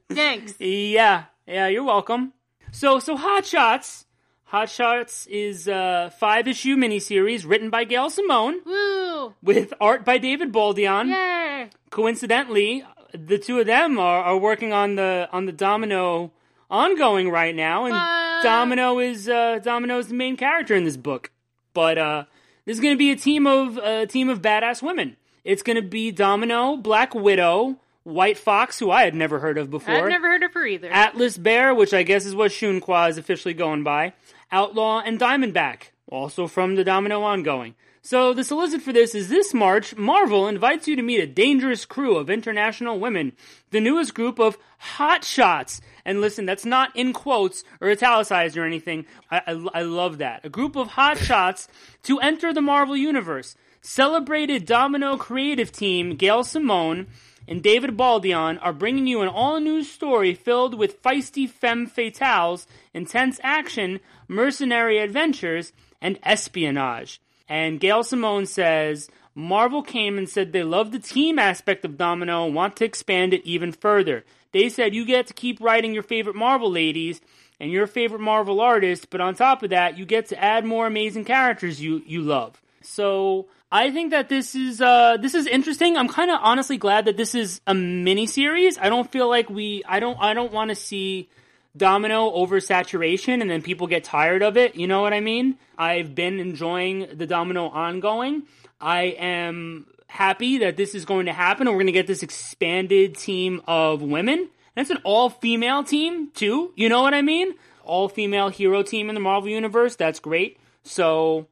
[0.09, 0.55] Thanks.
[0.59, 2.33] Yeah, yeah, you're welcome.
[2.71, 4.05] So, so Hot Shots,
[4.45, 9.33] Hot Shots is a five issue miniseries written by Gail Simone Woo!
[9.41, 11.09] with art by David Baldeón.
[11.09, 11.69] Yay!
[11.89, 12.83] Coincidentally,
[13.13, 16.31] the two of them are, are working on the on the Domino
[16.69, 18.27] ongoing right now, and?
[18.43, 21.31] Domino is uh, Domino is the main character in this book.
[21.73, 22.25] But uh,
[22.65, 25.17] this is going to be a team of a team of badass women.
[25.43, 27.77] It's going to be Domino, Black Widow,
[28.07, 29.93] White Fox, who I had never heard of before.
[29.93, 30.89] I've never heard of her either.
[30.89, 34.13] Atlas Bear, which I guess is what Shunqua is officially going by,
[34.49, 37.75] Outlaw, and Diamondback, also from the Domino ongoing.
[38.01, 41.83] So the solicit for this is this March, Marvel invites you to meet a dangerous
[41.83, 43.33] crew of international women,
[43.71, 45.81] the newest group of hot shots.
[46.05, 49.05] And listen, that's not in quotes or italicized or anything.
[49.29, 50.45] I, I, I love that.
[50.45, 51.67] A group of hot shots
[52.03, 53.57] to enter the Marvel Universe.
[53.81, 57.07] Celebrated Domino creative team Gail Simone
[57.47, 62.65] and David Baldeón are bringing you an all new story filled with feisty femme fatales,
[62.93, 65.71] intense action, mercenary adventures,
[66.01, 67.21] and espionage.
[67.47, 72.45] And Gail Simone says Marvel came and said they love the team aspect of Domino
[72.45, 74.25] and want to expand it even further.
[74.51, 77.21] They said you get to keep writing your favorite Marvel ladies
[77.59, 80.85] and your favorite Marvel artists, but on top of that, you get to add more
[80.85, 82.61] amazing characters you, you love.
[82.81, 85.97] So I think that this is uh, this is interesting.
[85.97, 88.77] I'm kind of honestly glad that this is a mini series.
[88.77, 89.83] I don't feel like we.
[89.85, 90.17] I don't.
[90.19, 91.29] I don't want to see
[91.77, 94.75] Domino oversaturation and then people get tired of it.
[94.75, 95.57] You know what I mean?
[95.77, 98.43] I've been enjoying the Domino ongoing.
[98.81, 102.23] I am happy that this is going to happen and we're going to get this
[102.23, 104.49] expanded team of women.
[104.75, 106.71] That's an all female team too.
[106.75, 107.53] You know what I mean?
[107.83, 109.95] All female hero team in the Marvel universe.
[109.95, 110.57] That's great.
[110.83, 111.47] So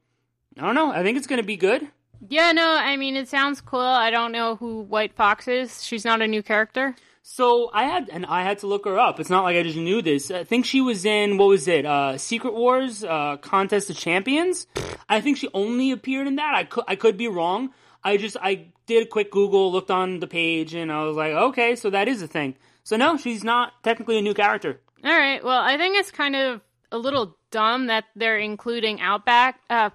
[0.58, 0.92] I don't know.
[0.92, 1.88] I think it's going to be good.
[2.30, 3.80] Yeah, no, I mean it sounds cool.
[3.80, 5.84] I don't know who White Fox is.
[5.84, 6.96] She's not a new character.
[7.28, 9.20] So I had and I had to look her up.
[9.20, 10.30] It's not like I just knew this.
[10.30, 11.86] I think she was in what was it?
[11.86, 14.68] Uh, Secret Wars, uh, Contest of Champions.
[15.10, 16.54] I think she only appeared in that.
[16.54, 17.72] I could I could be wrong.
[18.04, 21.34] I just I did a quick Google, looked on the page, and I was like,
[21.34, 22.56] okay, so that is a thing.
[22.84, 24.80] So no, she's not technically a new character.
[25.04, 25.44] All right.
[25.44, 26.62] Well, I think it's kind of
[26.92, 29.60] a little dumb that they're including Outback.
[29.70, 29.90] Uh,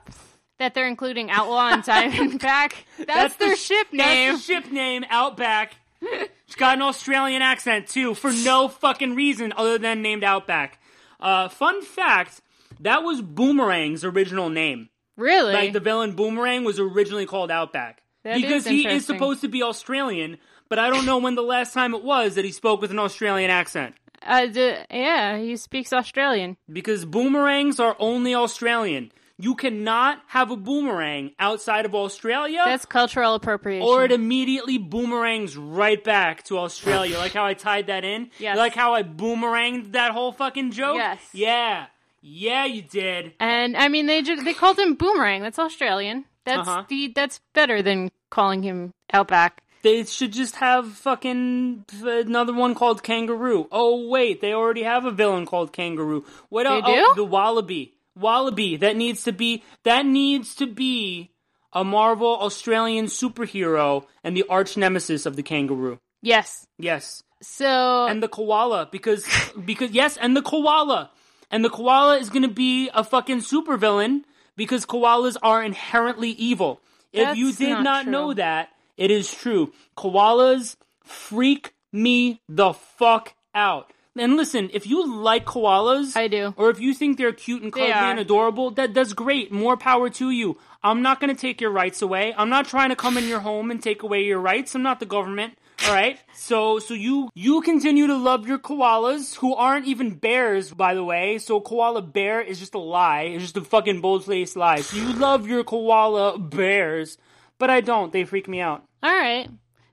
[0.61, 2.75] that they're including Outlaw and Diamondback.
[3.07, 4.33] That's, their the- ship name.
[4.33, 5.75] That's the ship name, Outback.
[6.03, 10.79] It's got an Australian accent too, for no fucking reason other than named Outback.
[11.19, 12.41] Uh, fun fact:
[12.81, 14.89] that was Boomerang's original name.
[15.17, 15.53] really?
[15.53, 18.03] Like the villain Boomerang was originally called Outback.
[18.23, 20.39] That because he is supposed to be Australian,
[20.69, 22.99] but I don't know when the last time it was that he spoke with an
[22.99, 23.95] Australian accent.
[24.23, 26.57] Uh, d- yeah, he speaks Australian.
[26.71, 29.11] Because boomerangs are only Australian.
[29.41, 32.63] You cannot have a boomerang outside of Australia.
[32.65, 33.87] That's cultural appropriation.
[33.87, 37.17] or it immediately boomerangs right back to Australia.
[37.25, 38.31] like how I tied that in?
[38.39, 38.57] Yes.
[38.57, 40.97] Like how I boomeranged that whole fucking joke?
[40.97, 41.19] Yes.
[41.33, 41.87] Yeah.
[42.23, 43.33] Yeah, you did.
[43.41, 45.41] and I mean, they ju- they called him Boomerang.
[45.43, 46.27] That's Australian.
[46.45, 46.85] That's Uh-huh.
[46.89, 49.63] the that's better than calling him Outback.
[49.83, 53.67] They should just have fucking another one called Kangaroo.
[53.73, 56.27] Oh, wait, they already have a villain called Kangaroo.
[56.51, 56.85] What else?
[56.87, 57.23] Oh, do?
[57.23, 57.95] the Wallaby.
[58.17, 58.77] Wallaby.
[58.77, 61.31] That needs to be, that needs to be
[61.73, 65.99] a Marvel Australian superhero and the arch nemesis of the kangaroo.
[66.23, 66.67] Yes.
[66.79, 67.23] Yes.
[67.43, 69.25] So and the koala because
[69.65, 71.11] because yes, and the koala.
[71.51, 74.23] And the koala is going to be a fucking supervillain
[74.57, 76.81] because koalas are inherently evil.
[77.13, 79.73] If you did not not, know that, it is true.
[79.97, 83.93] Koalas freak me the fuck out.
[84.19, 86.53] And listen, if you like koalas, I do.
[86.57, 89.53] or if you think they're cute and cuddly and adorable, that that's great.
[89.53, 90.59] More power to you.
[90.83, 92.35] I'm not going to take your rights away.
[92.37, 94.75] I'm not trying to come in your home and take away your rights.
[94.75, 95.57] I'm not the government.
[95.87, 96.19] All right.
[96.35, 101.05] So so you you continue to love your koalas who aren't even bears, by the
[101.05, 101.39] way.
[101.39, 103.23] So koala bear is just a lie.
[103.23, 104.81] It's just a fucking bold faced lie.
[104.83, 107.17] So you love your koala bears,
[107.59, 108.13] but I don't.
[108.13, 108.85] They freak me out.
[109.03, 109.49] all right.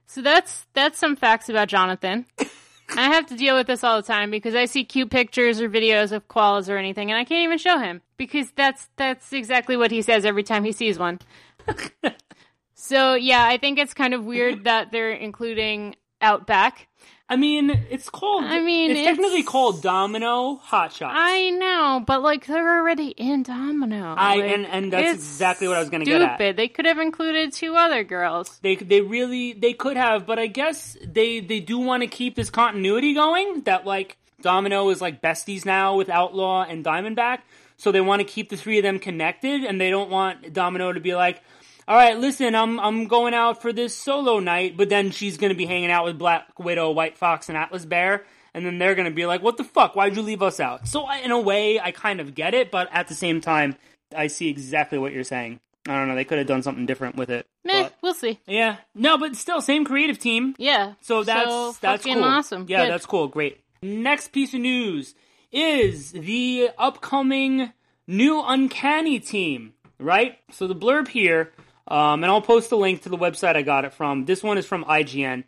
[0.06, 2.26] So that's that's some facts about Jonathan.
[2.96, 5.68] I have to deal with this all the time because I see cute pictures or
[5.68, 9.76] videos of koalas or anything, and I can't even show him because that's that's exactly
[9.76, 11.18] what he says every time he sees one.
[12.74, 16.87] so yeah, I think it's kind of weird that they're including Outback.
[17.30, 18.44] I mean, it's called.
[18.44, 21.14] I mean, it's, technically called Domino Hot Shots.
[21.14, 24.14] I know, but like they're already in Domino.
[24.16, 26.36] I- Like, and- and that's exactly what I was gonna get at.
[26.36, 26.56] Stupid.
[26.56, 28.58] They could have included two other girls.
[28.62, 32.34] They they really they could have, but I guess they they do want to keep
[32.34, 33.60] this continuity going.
[33.62, 37.40] That like Domino is like besties now with Outlaw and Diamondback,
[37.76, 40.92] so they want to keep the three of them connected, and they don't want Domino
[40.94, 41.42] to be like,
[41.88, 45.54] "All right, listen, I'm I'm going out for this solo night," but then she's gonna
[45.54, 48.24] be hanging out with Black Widow, White Fox, and Atlas Bear.
[48.54, 49.96] And then they're gonna be like, "What the fuck?
[49.96, 52.70] Why'd you leave us out?" So, I, in a way, I kind of get it,
[52.70, 53.74] but at the same time,
[54.16, 55.60] I see exactly what you're saying.
[55.88, 56.14] I don't know.
[56.14, 57.46] They could have done something different with it.
[57.64, 58.38] Meh, but- we'll see.
[58.46, 58.76] yeah.
[58.94, 60.54] No, but still, same creative team.
[60.58, 60.94] Yeah.
[61.00, 62.22] So that's that's cool.
[62.22, 62.66] awesome.
[62.68, 62.92] Yeah, Good.
[62.92, 63.28] that's cool.
[63.28, 63.60] Great.
[63.82, 65.14] Next piece of news
[65.52, 67.72] is the upcoming
[68.06, 69.72] new Uncanny team.
[69.98, 70.38] Right.
[70.50, 71.52] So the blurb here,
[71.88, 74.26] um, and I'll post the link to the website I got it from.
[74.26, 75.44] This one is from IGN.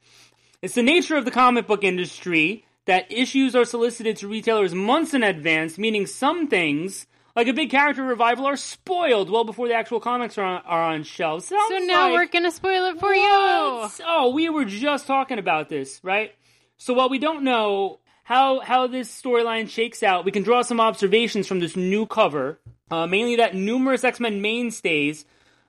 [0.62, 5.14] It's the nature of the comic book industry that issues are solicited to retailers months
[5.14, 7.06] in advance, meaning some things.
[7.36, 10.82] Like a big character revival are spoiled well before the actual comics are on, are
[10.82, 11.46] on shelves.
[11.46, 13.22] So now like- we're gonna spoil it for you.
[14.04, 16.34] Oh, we were just talking about this, right?
[16.76, 20.80] So while we don't know how how this storyline shakes out, we can draw some
[20.80, 22.58] observations from this new cover.
[22.90, 25.24] Uh, mainly that numerous X Men mainstays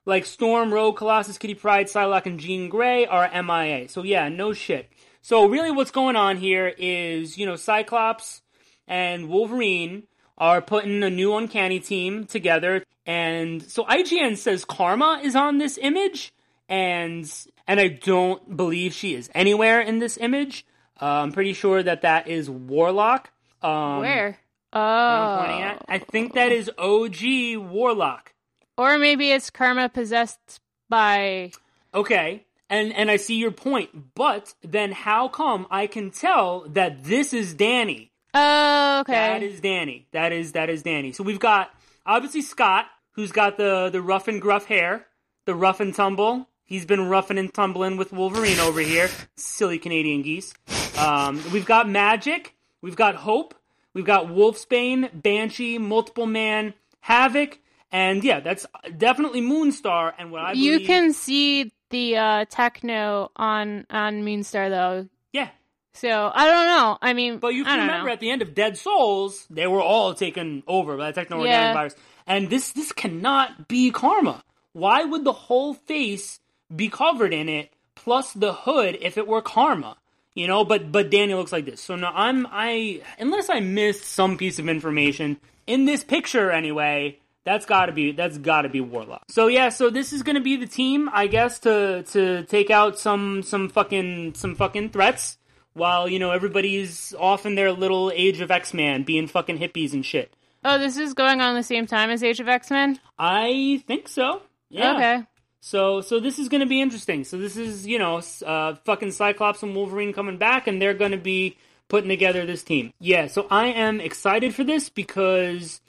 [0.06, 3.88] like Storm, Rogue, Colossus, Kitty Pryde, Psylocke, and Jean Grey are MIA.
[3.90, 4.90] So yeah, no shit.
[5.22, 8.42] So really, what's going on here is you know Cyclops
[8.88, 10.04] and Wolverine
[10.38, 15.78] are putting a new Uncanny team together, and so IGN says Karma is on this
[15.82, 16.34] image,
[16.68, 17.32] and
[17.68, 20.66] and I don't believe she is anywhere in this image.
[21.00, 23.32] Uh, I'm pretty sure that that is Warlock.
[23.62, 24.38] Um, Where?
[24.74, 24.80] Oh.
[24.80, 25.84] at.
[25.88, 28.34] I think that is OG Warlock.
[28.78, 30.60] Or maybe it's karma possessed
[30.90, 31.52] by.
[31.94, 32.46] Okay.
[32.70, 37.34] And and I see your point, but then how come I can tell that this
[37.34, 38.10] is Dani?
[38.34, 39.12] Oh, okay.
[39.12, 40.06] That is Dani.
[40.12, 41.14] That is that is Dani.
[41.14, 41.74] So we've got
[42.06, 45.06] obviously Scott, who's got the the rough and gruff hair,
[45.44, 46.48] the rough and tumble.
[46.64, 49.10] He's been roughing and tumbling with Wolverine over here.
[49.36, 50.54] Silly Canadian geese.
[50.98, 52.52] Um, we've got Magik.
[52.82, 53.54] We've got Hope.
[53.94, 57.60] We've got Wolfsbane, Banshee, Multiple Man, Havoc,
[57.92, 58.66] and yeah, that's
[58.98, 60.14] definitely Moonstar.
[60.18, 65.08] And what I you can see the uh, techno on on Moonstar though.
[65.34, 65.50] yeah.
[65.94, 66.98] So I don't know.
[67.02, 68.14] I mean, But you I can remember know.
[68.14, 71.52] at the end of Dead Souls, they were all taken over by the techno organic
[71.68, 71.74] Yeah.
[71.74, 71.96] virus.
[72.26, 74.42] And this this cannot be karma.
[74.74, 76.40] Why would the whole face
[76.74, 79.98] be covered in it plus the hood if it were karma?
[80.34, 81.82] You know, but but Dani looks like this.
[81.82, 87.20] So now I'm I unless I missed some piece of information in this picture anyway,
[87.44, 89.24] that's gotta be that's gotta be Warlock.
[89.30, 93.00] So yeah, so this is gonna be the team, I guess, to to take out
[93.00, 95.38] some some fucking some fucking threats
[95.74, 99.94] while, you know, everybody's off in their little age of X Man being fucking hippies
[99.94, 100.36] and shit.
[100.64, 103.00] Oh, this is going on the same time as Age of X Men.
[103.18, 104.42] I think so.
[104.70, 104.96] Yeah.
[104.96, 105.24] Okay.
[105.60, 107.24] So so this is going to be interesting.
[107.24, 111.12] So this is you know uh, fucking Cyclops and Wolverine coming back, and they're going
[111.12, 112.94] to be putting together this team.
[113.00, 115.81] Yeah, so I am excited for this because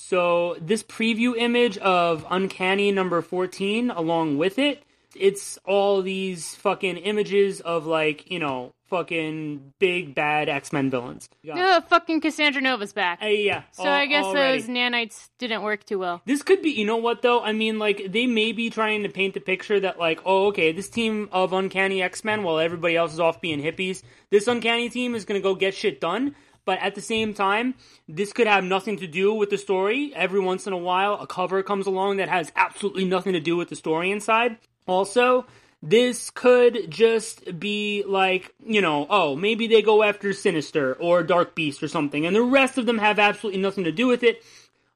[0.00, 4.82] so this preview image of Uncanny number 14 along with it,
[5.14, 11.28] it's all these fucking images of like, you know, fucking big bad X-Men villains.
[11.42, 13.20] Yeah, No, fucking Cassandra Nova's back.
[13.20, 13.62] Hey, yeah.
[13.72, 14.60] so al- I guess already.
[14.60, 16.22] those nanites didn't work too well.
[16.24, 17.40] This could be, you know what though?
[17.40, 20.72] I mean, like, they may be trying to paint the picture that, like, oh, okay,
[20.72, 24.88] this team of Uncanny X Men, while everybody else is off being hippies, this Uncanny
[24.88, 26.34] team is gonna go get shit done.
[26.64, 27.74] But at the same time,
[28.08, 30.12] this could have nothing to do with the story.
[30.14, 33.56] Every once in a while, a cover comes along that has absolutely nothing to do
[33.56, 34.58] with the story inside.
[34.86, 35.46] Also,
[35.82, 41.54] this could just be like, you know, oh, maybe they go after Sinister or Dark
[41.54, 44.42] Beast or something, and the rest of them have absolutely nothing to do with it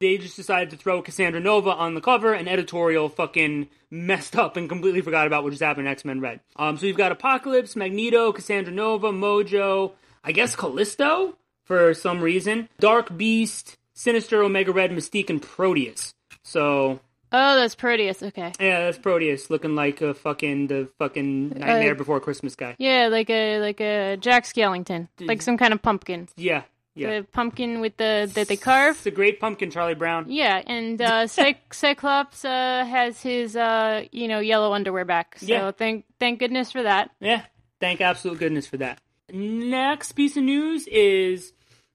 [0.00, 4.56] they just decided to throw Cassandra Nova on the cover, and editorial fucking messed up
[4.56, 6.40] and completely forgot about what just happened in X Men Red.
[6.56, 9.92] Um, so you've got Apocalypse, Magneto, Cassandra Nova, Mojo,
[10.22, 16.12] I guess Callisto for some reason, Dark Beast, Sinister, Omega Red, Mystique, and Proteus.
[16.42, 17.00] So
[17.36, 18.22] Oh, that's Proteus.
[18.22, 18.52] Okay.
[18.60, 22.76] yeah, that's Proteus looking like a fucking the fucking Nightmare Before Christmas guy.
[22.78, 26.28] Yeah, like a like a Jack Skellington, like some kind of pumpkin.
[26.36, 26.62] Yeah,
[26.94, 27.20] yeah.
[27.20, 28.96] The pumpkin with the that they carve.
[28.98, 30.26] It's a great pumpkin, Charlie Brown.
[30.30, 35.36] Yeah, and uh, Cy- Cyclops uh, has his uh, you know yellow underwear back.
[35.40, 35.70] So Yeah.
[35.72, 37.10] thank thank goodness for that.
[37.20, 37.42] Yeah,
[37.80, 39.00] thank absolute goodness for that.
[39.32, 41.54] Next piece of news is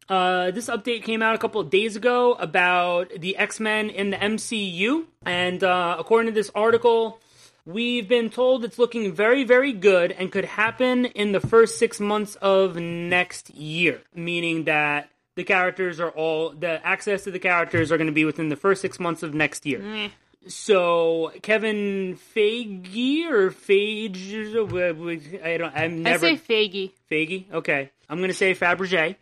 [0.09, 4.09] uh, this update came out a couple of days ago about the X Men in
[4.09, 7.19] the MCU, and uh, according to this article,
[7.65, 11.99] we've been told it's looking very, very good and could happen in the first six
[11.99, 17.91] months of next year, meaning that the characters are all the access to the characters
[17.91, 20.09] are going to be within the first six months of next year.
[20.47, 25.73] So Kevin Feige or Feige, I don't.
[25.75, 26.91] I'm never I say Faggy.
[27.11, 27.51] Feige.
[27.51, 29.15] Okay, I'm gonna say Fabergé.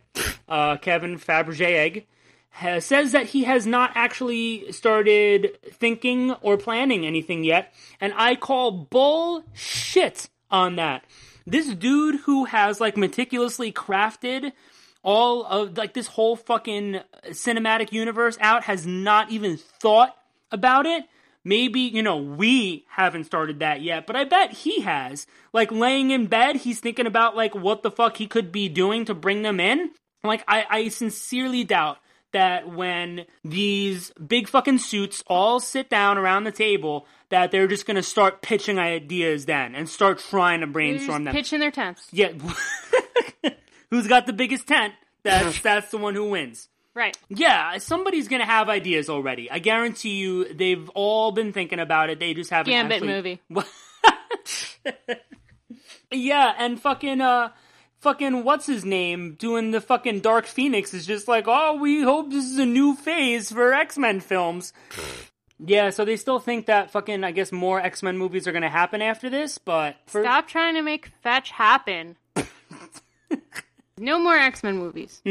[0.48, 2.06] Uh, Kevin Fabergé Egg
[2.50, 8.34] has, says that he has not actually started thinking or planning anything yet, and I
[8.34, 11.04] call bullshit on that.
[11.46, 14.52] This dude who has like meticulously crafted
[15.02, 20.14] all of like this whole fucking cinematic universe out has not even thought
[20.50, 21.04] about it.
[21.44, 25.26] Maybe, you know, we haven't started that yet, but I bet he has.
[25.52, 29.04] Like laying in bed, he's thinking about like what the fuck he could be doing
[29.06, 29.90] to bring them in.
[30.22, 31.98] Like I, I sincerely doubt
[32.32, 37.86] that when these big fucking suits all sit down around the table, that they're just
[37.86, 41.34] gonna start pitching ideas then and start trying to brainstorm them.
[41.34, 42.08] pitching their tents.
[42.12, 42.32] Yeah.
[43.90, 44.92] Who's got the biggest tent?
[45.22, 46.68] That's that's the one who wins.
[46.98, 47.16] Right.
[47.28, 49.48] Yeah, somebody's gonna have ideas already.
[49.48, 52.18] I guarantee you, they've all been thinking about it.
[52.18, 52.72] They just haven't.
[52.72, 53.40] Gambit actually...
[53.52, 53.64] movie.
[56.10, 57.50] yeah, and fucking uh,
[58.00, 62.32] fucking what's his name doing the fucking Dark Phoenix is just like, oh, we hope
[62.32, 64.72] this is a new phase for X Men films.
[65.64, 68.68] yeah, so they still think that fucking I guess more X Men movies are gonna
[68.68, 70.24] happen after this, but for...
[70.24, 72.16] Stop trying to make fetch happen.
[73.98, 75.22] no more X Men movies.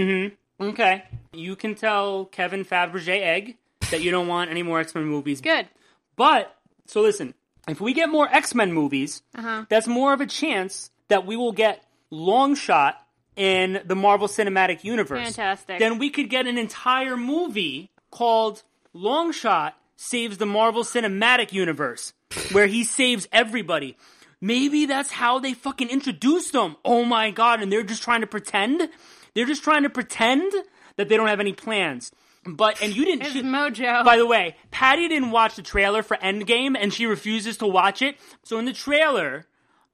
[0.59, 1.03] Okay,
[1.33, 3.57] you can tell Kevin Fabergé Egg
[3.91, 5.39] that you don't want any more X Men movies.
[5.41, 5.67] Good.
[6.15, 6.55] But
[6.87, 7.33] so listen,
[7.67, 9.65] if we get more X Men movies, Uh-huh.
[9.69, 12.95] that's more of a chance that we will get Longshot
[13.35, 15.23] in the Marvel Cinematic Universe.
[15.35, 15.77] Fantastic.
[15.79, 18.63] Then we could get an entire movie called
[18.95, 22.13] Longshot Saves the Marvel Cinematic Universe,
[22.51, 23.95] where he saves everybody.
[24.41, 26.75] Maybe that's how they fucking introduced them.
[26.85, 28.89] Oh my god, and they're just trying to pretend?
[29.37, 30.51] They're just trying to pretend
[30.95, 32.11] that they don't have any plans.
[32.43, 34.03] But and you didn't she- Mojo.
[34.03, 38.01] by the way, Patty didn't watch the trailer for Endgame and she refuses to watch
[38.01, 38.17] it.
[38.41, 39.45] So in the trailer,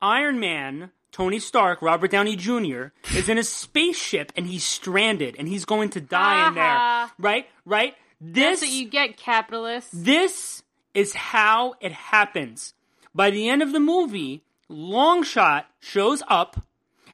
[0.02, 2.86] Iron Man, Tony Stark, Robert Downey Jr.
[3.18, 7.12] is in a spaceship and he's stranded and he's going to die in there.
[7.20, 7.48] Right?
[7.66, 7.96] Right?
[8.22, 9.91] This That's what you get, capitalists.
[9.94, 10.64] this
[10.94, 12.76] is how it happens.
[13.14, 16.62] By the end of the movie, Longshot shows up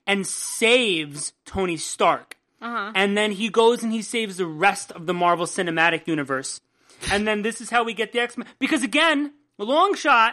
[0.09, 2.35] and saves Tony Stark.
[2.61, 2.91] Uh-huh.
[2.95, 6.59] And then he goes and he saves the rest of the Marvel Cinematic Universe.
[7.11, 8.47] And then this is how we get the X Men.
[8.57, 10.31] Because again, Longshot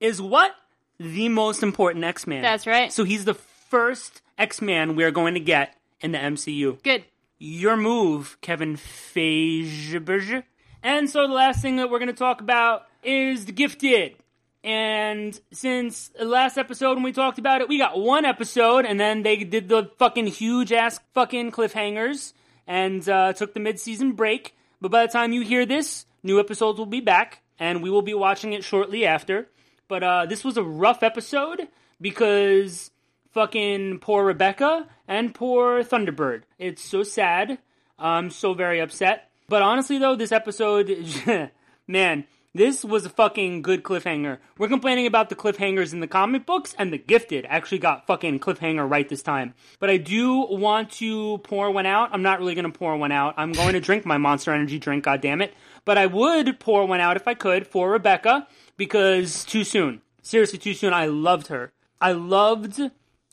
[0.00, 0.54] is what?
[0.98, 2.42] The most important X Man.
[2.42, 2.92] That's right.
[2.92, 7.04] So he's the first X Man we are going to get in the MCU Good.
[7.38, 10.42] your move, Kevin Feige.
[10.82, 14.16] And so the last thing that we're going to talk about is The Gifted.
[14.64, 18.98] And since the last episode when we talked about it, we got one episode, and
[18.98, 22.32] then they did the fucking huge ass fucking cliffhangers
[22.66, 24.56] and uh, took the mid season break.
[24.80, 28.00] But by the time you hear this, new episodes will be back, and we will
[28.00, 29.48] be watching it shortly after.
[29.86, 31.68] But uh, this was a rough episode
[32.00, 32.90] because
[33.32, 36.44] fucking poor Rebecca and poor Thunderbird.
[36.58, 37.58] It's so sad.
[37.98, 39.30] I'm so very upset.
[39.46, 40.90] But honestly, though, this episode,
[41.86, 42.24] man,
[42.54, 44.38] this was a fucking good cliffhanger.
[44.58, 48.38] We're complaining about the cliffhangers in the comic books, and The Gifted actually got fucking
[48.38, 49.54] cliffhanger right this time.
[49.80, 52.10] But I do want to pour one out.
[52.12, 53.34] I'm not really to pour one out.
[53.36, 55.52] I'm going to drink my Monster Energy drink, God damn it.
[55.84, 58.46] But I would pour one out if I could for Rebecca
[58.76, 60.00] because too soon.
[60.22, 60.92] Seriously, too soon.
[60.92, 61.72] I loved her.
[62.00, 62.80] I loved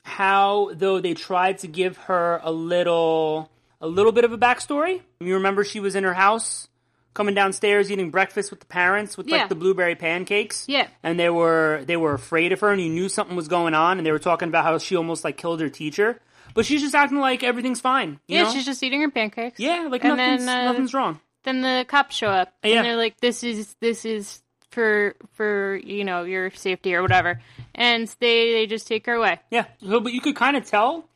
[0.04, 5.02] how though they tried to give her a little a little bit of a backstory.
[5.20, 6.68] You remember she was in her house
[7.14, 9.38] coming downstairs eating breakfast with the parents with Yeah.
[9.40, 10.66] like the blueberry pancakes.
[10.68, 10.88] Yeah.
[11.04, 13.98] And they were they were afraid of her and you knew something was going on
[13.98, 16.22] and they were talking about how she almost like killed her teacher.
[16.54, 18.20] But she's just acting like everything's fine.
[18.28, 18.52] You yeah, know?
[18.54, 19.60] she's just eating her pancakes.
[19.60, 21.20] Yeah, like and nothing's then, uh, nothing's wrong.
[21.44, 22.78] Then the cops show up, Yeah.
[22.78, 27.42] and they're like, "This is this is for for you know your safety or whatever,"
[27.74, 29.40] and they they just take her away.
[29.50, 29.66] Yeah.
[29.82, 31.08] So, but you could kind of tell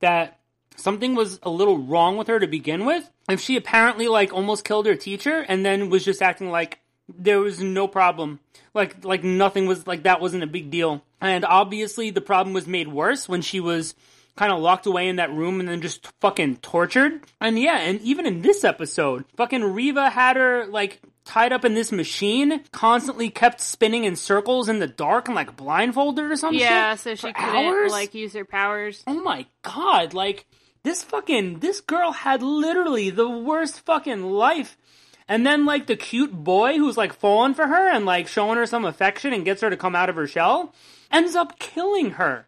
[0.00, 0.38] that
[0.76, 3.10] something was a little wrong with her to begin with.
[3.28, 7.40] If she apparently like almost killed her teacher and then was just acting like there
[7.40, 8.40] was no problem,
[8.74, 11.02] like like nothing was like that wasn't a big deal.
[11.20, 13.94] And obviously the problem was made worse when she was
[14.36, 17.20] kind of locked away in that room and then just fucking tortured.
[17.40, 21.74] And yeah, and even in this episode, fucking Reeva had her like tied up in
[21.74, 26.60] this machine, constantly kept spinning in circles in the dark and like blindfolded or something.
[26.60, 27.90] Yeah, so she couldn't hours?
[27.90, 29.02] like use her powers.
[29.06, 30.46] oh my god, like
[30.86, 34.78] this fucking this girl had literally the worst fucking life.
[35.26, 38.66] And then like the cute boy who's like falling for her and like showing her
[38.66, 40.72] some affection and gets her to come out of her shell
[41.10, 42.46] ends up killing her.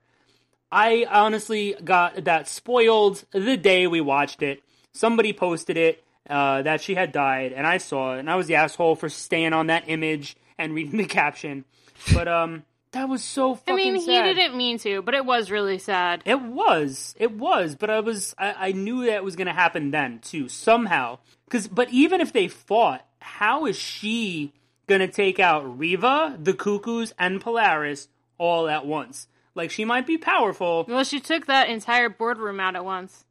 [0.70, 4.62] I honestly got that spoiled the day we watched it.
[4.92, 8.46] Somebody posted it uh, that she had died, and I saw it, and I was
[8.46, 11.64] the asshole for staying on that image and reading the caption.
[12.12, 14.26] But um, that was so fucking I mean, sad.
[14.26, 16.22] he didn't mean to, but it was really sad.
[16.24, 17.14] It was.
[17.18, 17.74] It was.
[17.74, 18.34] But I was.
[18.38, 21.18] I, I knew that was going to happen then too somehow.
[21.44, 21.68] Because.
[21.68, 24.52] But even if they fought, how is she
[24.86, 28.08] going to take out Reeva, the Cuckoos, and Polaris
[28.38, 29.28] all at once?
[29.54, 30.84] Like she might be powerful.
[30.88, 33.24] Well, she took that entire boardroom out at once,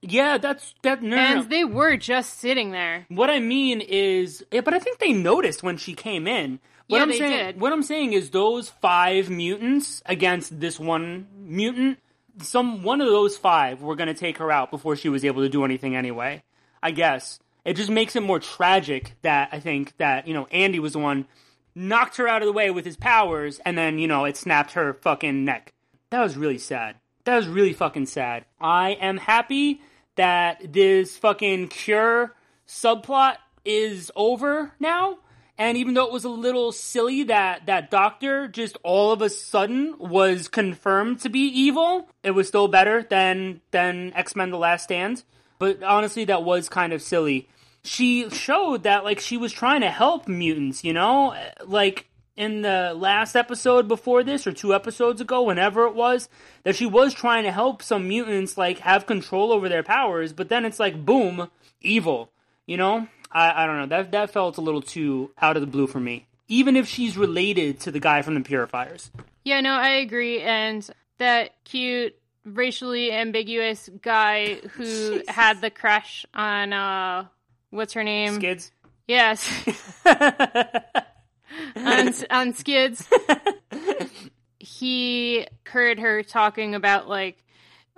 [0.00, 1.02] Yeah, that's that.
[1.02, 1.40] No, no, no.
[1.40, 3.04] and they were just sitting there.
[3.08, 6.60] What I mean is, yeah, but I think they noticed when she came in.
[6.92, 7.60] What Yeah, I'm saying, did.
[7.60, 11.98] what I'm saying is those five mutants against this one mutant.
[12.42, 15.40] Some one of those five were going to take her out before she was able
[15.40, 16.42] to do anything anyway.
[16.82, 20.78] I guess it just makes it more tragic that I think that you know Andy
[20.80, 21.26] was the one
[21.74, 24.72] knocked her out of the way with his powers, and then you know it snapped
[24.72, 25.72] her fucking neck.
[26.10, 26.96] That was really sad.
[27.24, 28.44] That was really fucking sad.
[28.60, 29.80] I am happy
[30.16, 32.34] that this fucking cure
[32.68, 35.18] subplot is over now.
[35.62, 39.30] And even though it was a little silly that that doctor just all of a
[39.30, 44.58] sudden was confirmed to be evil, it was still better than than X Men: The
[44.58, 45.22] Last Stand.
[45.60, 47.48] But honestly, that was kind of silly.
[47.84, 51.32] She showed that like she was trying to help mutants, you know,
[51.64, 56.28] like in the last episode before this or two episodes ago, whenever it was,
[56.64, 60.48] that she was trying to help some mutants like have control over their powers, but
[60.48, 62.32] then it's like boom, evil.
[62.66, 63.06] You know?
[63.32, 63.86] I, I don't know.
[63.86, 66.26] That that felt a little too out of the blue for me.
[66.48, 69.10] Even if she's related to the guy from the Purifiers.
[69.44, 70.40] Yeah, no, I agree.
[70.40, 72.14] And that cute,
[72.44, 75.22] racially ambiguous guy who Jesus.
[75.28, 77.26] had the crush on uh,
[77.70, 78.34] what's her name?
[78.34, 78.70] Skids.
[79.08, 79.48] Yes,
[81.76, 83.04] on, on Skids.
[84.58, 87.42] he heard her talking about like,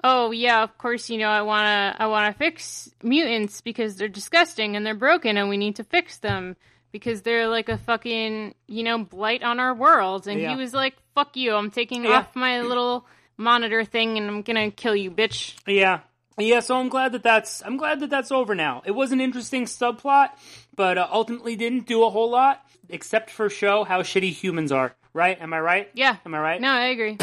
[0.04, 4.76] oh yeah, of course, you know, I wanna, I wanna fix mutants because they're disgusting
[4.76, 6.54] and they're broken and we need to fix them
[6.92, 10.28] because they're like a fucking, you know, blight on our world.
[10.28, 10.50] And Yeah.
[10.50, 12.18] he was like, fuck you, I'm taking Yeah.
[12.18, 15.54] off my little monitor thing and I'm gonna kill you, bitch.
[15.66, 16.00] Yeah.
[16.36, 18.82] Yeah, so I'm glad that that's I'm glad that that's over now.
[18.84, 20.30] It was an interesting subplot,
[20.76, 24.94] but uh, ultimately didn't do a whole lot except for show how shitty humans are.
[25.12, 25.40] Right?
[25.40, 25.90] Am I right?
[25.94, 26.16] Yeah.
[26.26, 26.60] Am I right?
[26.60, 27.16] No, I agree.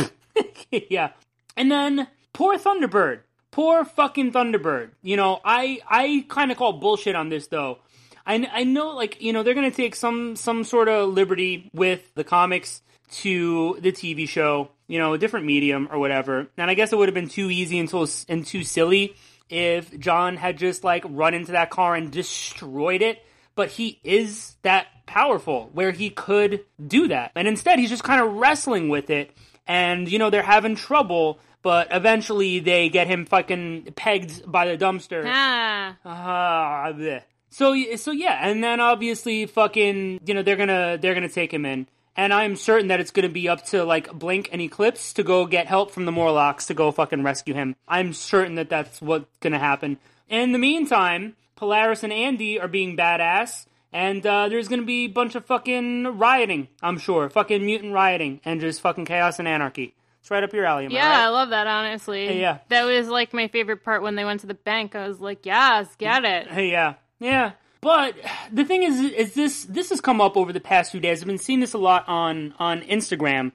[0.90, 1.10] yeah.
[1.58, 3.22] And then poor Thunderbird.
[3.52, 4.92] Poor fucking Thunderbird.
[5.02, 7.80] You know, I I kind of call bullshit on this though.
[8.26, 12.14] I, I know like, you know, they're to take some some sort of liberty with
[12.16, 16.48] the comics to the TV show, you know, a different medium or whatever.
[16.58, 19.16] And I guess it would have been too easy until and too silly
[19.50, 23.24] if John had just like run into that car and destroyed it.
[23.54, 27.32] But he is that powerful where he could do that.
[27.36, 29.32] And instead, he's just kind of wrestling with it.
[29.68, 34.78] And, you know, they're having trouble, but eventually they get him fucking pegged by the
[34.78, 35.24] dumpster.
[35.26, 35.95] ah.
[36.05, 37.22] Ah, bleh.
[37.49, 41.66] so so yeah, and then obviously fucking you know they're gonna they're gonna take him
[41.66, 45.14] in, and I'm certain that it's going to be up to like Blink and Eclipse
[45.14, 47.76] to go get help from the Morlocks to go fucking rescue him.
[47.88, 49.97] I'm certain that that's what's going to happen.
[50.30, 55.05] In the meantime, Polaris and Andy are being badass, and uh, there's going to be
[55.05, 56.68] a bunch of fucking rioting.
[56.82, 59.93] I'm sure, fucking mutant rioting, and just fucking chaos and anarchy.
[60.22, 60.88] It's right up your alley.
[60.90, 61.26] Yeah, right?
[61.26, 62.28] I love that honestly.
[62.28, 62.60] Hey, yeah.
[62.70, 64.96] That was like my favorite part when they went to the bank.
[64.96, 66.48] I was like, yes, get it.
[66.48, 67.54] Hey, yeah, yeah.
[67.82, 68.16] But
[68.52, 71.22] the thing is, is this this has come up over the past few days.
[71.22, 73.54] I've been seeing this a lot on on Instagram,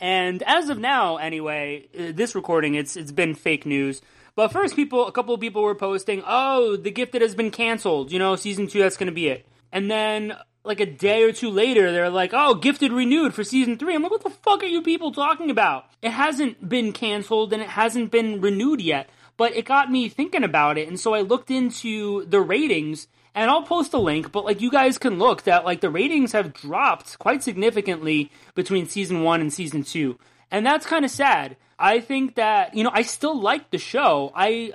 [0.00, 4.02] and as of now, anyway, uh, this recording it's it's been fake news.
[4.34, 8.10] But first, people, a couple of people were posting, "Oh, The Gifted has been canceled.
[8.10, 11.32] You know, season two, that's going to be it." And then, like a day or
[11.32, 13.94] two later, they're like, "Oh, Gifted renewed for season three.
[13.94, 15.86] I'm like, "What the fuck are you people talking about?
[16.02, 20.42] It hasn't been canceled and it hasn't been renewed yet." But it got me thinking
[20.42, 24.44] about it, and so I looked into the ratings and I'll post a link, but
[24.44, 29.22] like you guys can look that like the ratings have dropped quite significantly between season
[29.22, 30.18] one and season two.
[30.50, 31.56] And that's kind of sad.
[31.78, 34.32] I think that, you know, I still like the show.
[34.34, 34.72] I,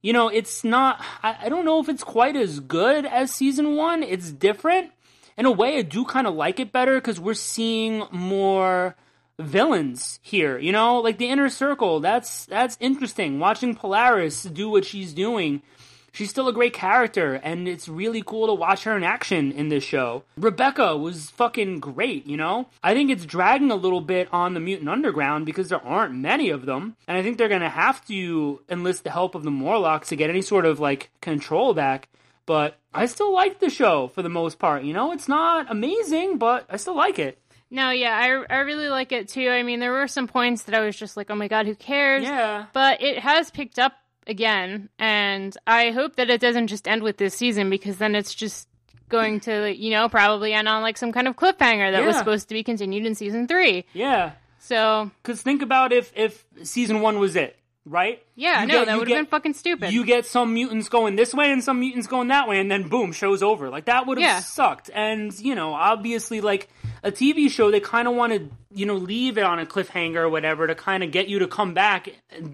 [0.00, 3.76] you know, it's not, I, I don't know if it's quite as good as season
[3.76, 4.02] one.
[4.02, 4.90] It's different.
[5.38, 8.96] In a way, I do kind of like it better because we're seeing more
[9.38, 12.00] villains here, you know, like the inner circle.
[12.00, 13.38] That's that's interesting.
[13.38, 15.62] Watching Polaris do what she's doing.
[16.10, 19.68] She's still a great character, and it's really cool to watch her in action in
[19.68, 20.24] this show.
[20.36, 22.66] Rebecca was fucking great, you know?
[22.82, 26.48] I think it's dragging a little bit on the Mutant Underground because there aren't many
[26.48, 30.08] of them, and I think they're gonna have to enlist the help of the Morlocks
[30.08, 32.08] to get any sort of, like, control back.
[32.46, 35.12] But I still like the show for the most part, you know?
[35.12, 37.38] It's not amazing, but I still like it.
[37.70, 39.48] No, yeah, I, I really like it too.
[39.50, 41.74] I mean, there were some points that I was just like, oh my god, who
[41.74, 42.22] cares?
[42.24, 42.66] Yeah.
[42.72, 43.92] But it has picked up
[44.26, 48.34] again, and I hope that it doesn't just end with this season because then it's
[48.34, 48.68] just
[49.10, 52.48] going to, you know, probably end on like some kind of cliffhanger that was supposed
[52.48, 53.84] to be continued in season three.
[53.92, 54.32] Yeah.
[54.60, 57.56] So, Because think about if if season one was it,
[57.90, 58.22] right?
[58.36, 59.92] yeah, You no, get- that would have been fucking stupid.
[59.92, 62.88] You get some mutants going this way and some mutants going that way, and then
[62.88, 63.68] boom, show's over.
[63.70, 64.40] Like that would have Yeah.
[64.40, 64.90] sucked.
[64.94, 66.68] And you know, obviously, like
[67.02, 70.16] a TV show, they kind of want to you know leave it on a cliffhanger
[70.16, 72.08] or whatever to kind of get you to come back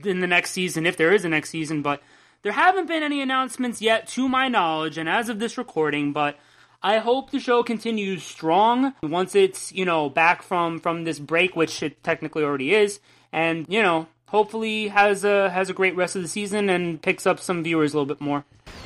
[0.04, 1.82] in the next season if there is a next season.
[1.82, 2.02] But
[2.42, 6.38] there haven't been any announcements yet, to my knowledge, and as of this recording, but.
[6.86, 11.56] I hope the show continues strong once it's, you know, back from from this break,
[11.56, 13.00] which it technically already is,
[13.32, 17.24] and you know, hopefully has a has a great rest of the season and picks
[17.24, 18.44] up some viewers a little bit more.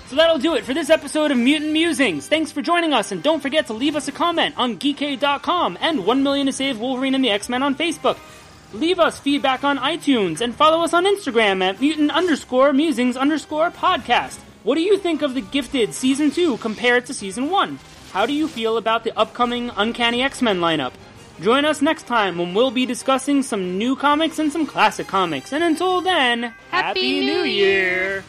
[0.09, 2.29] So that'll do it for this episode of Mutant Musings.
[2.29, 6.05] Thanks for joining us, and don't forget to leave us a comment on geekade.com and
[6.05, 8.19] 1 million to save Wolverine and the X-Men on Facebook.
[8.75, 13.71] Leave us feedback on iTunes and follow us on Instagram at mutant underscore musings underscore
[13.71, 14.39] podcast.
[14.65, 17.79] What do you think of the Gifted Season 2 compared to Season 1?
[18.13, 20.93] How do you feel about the upcoming Uncanny X-Men lineup?
[21.41, 25.53] Join us next time when we'll be discussing some new comics and some classic comics.
[25.53, 28.25] And until then, Happy New Year.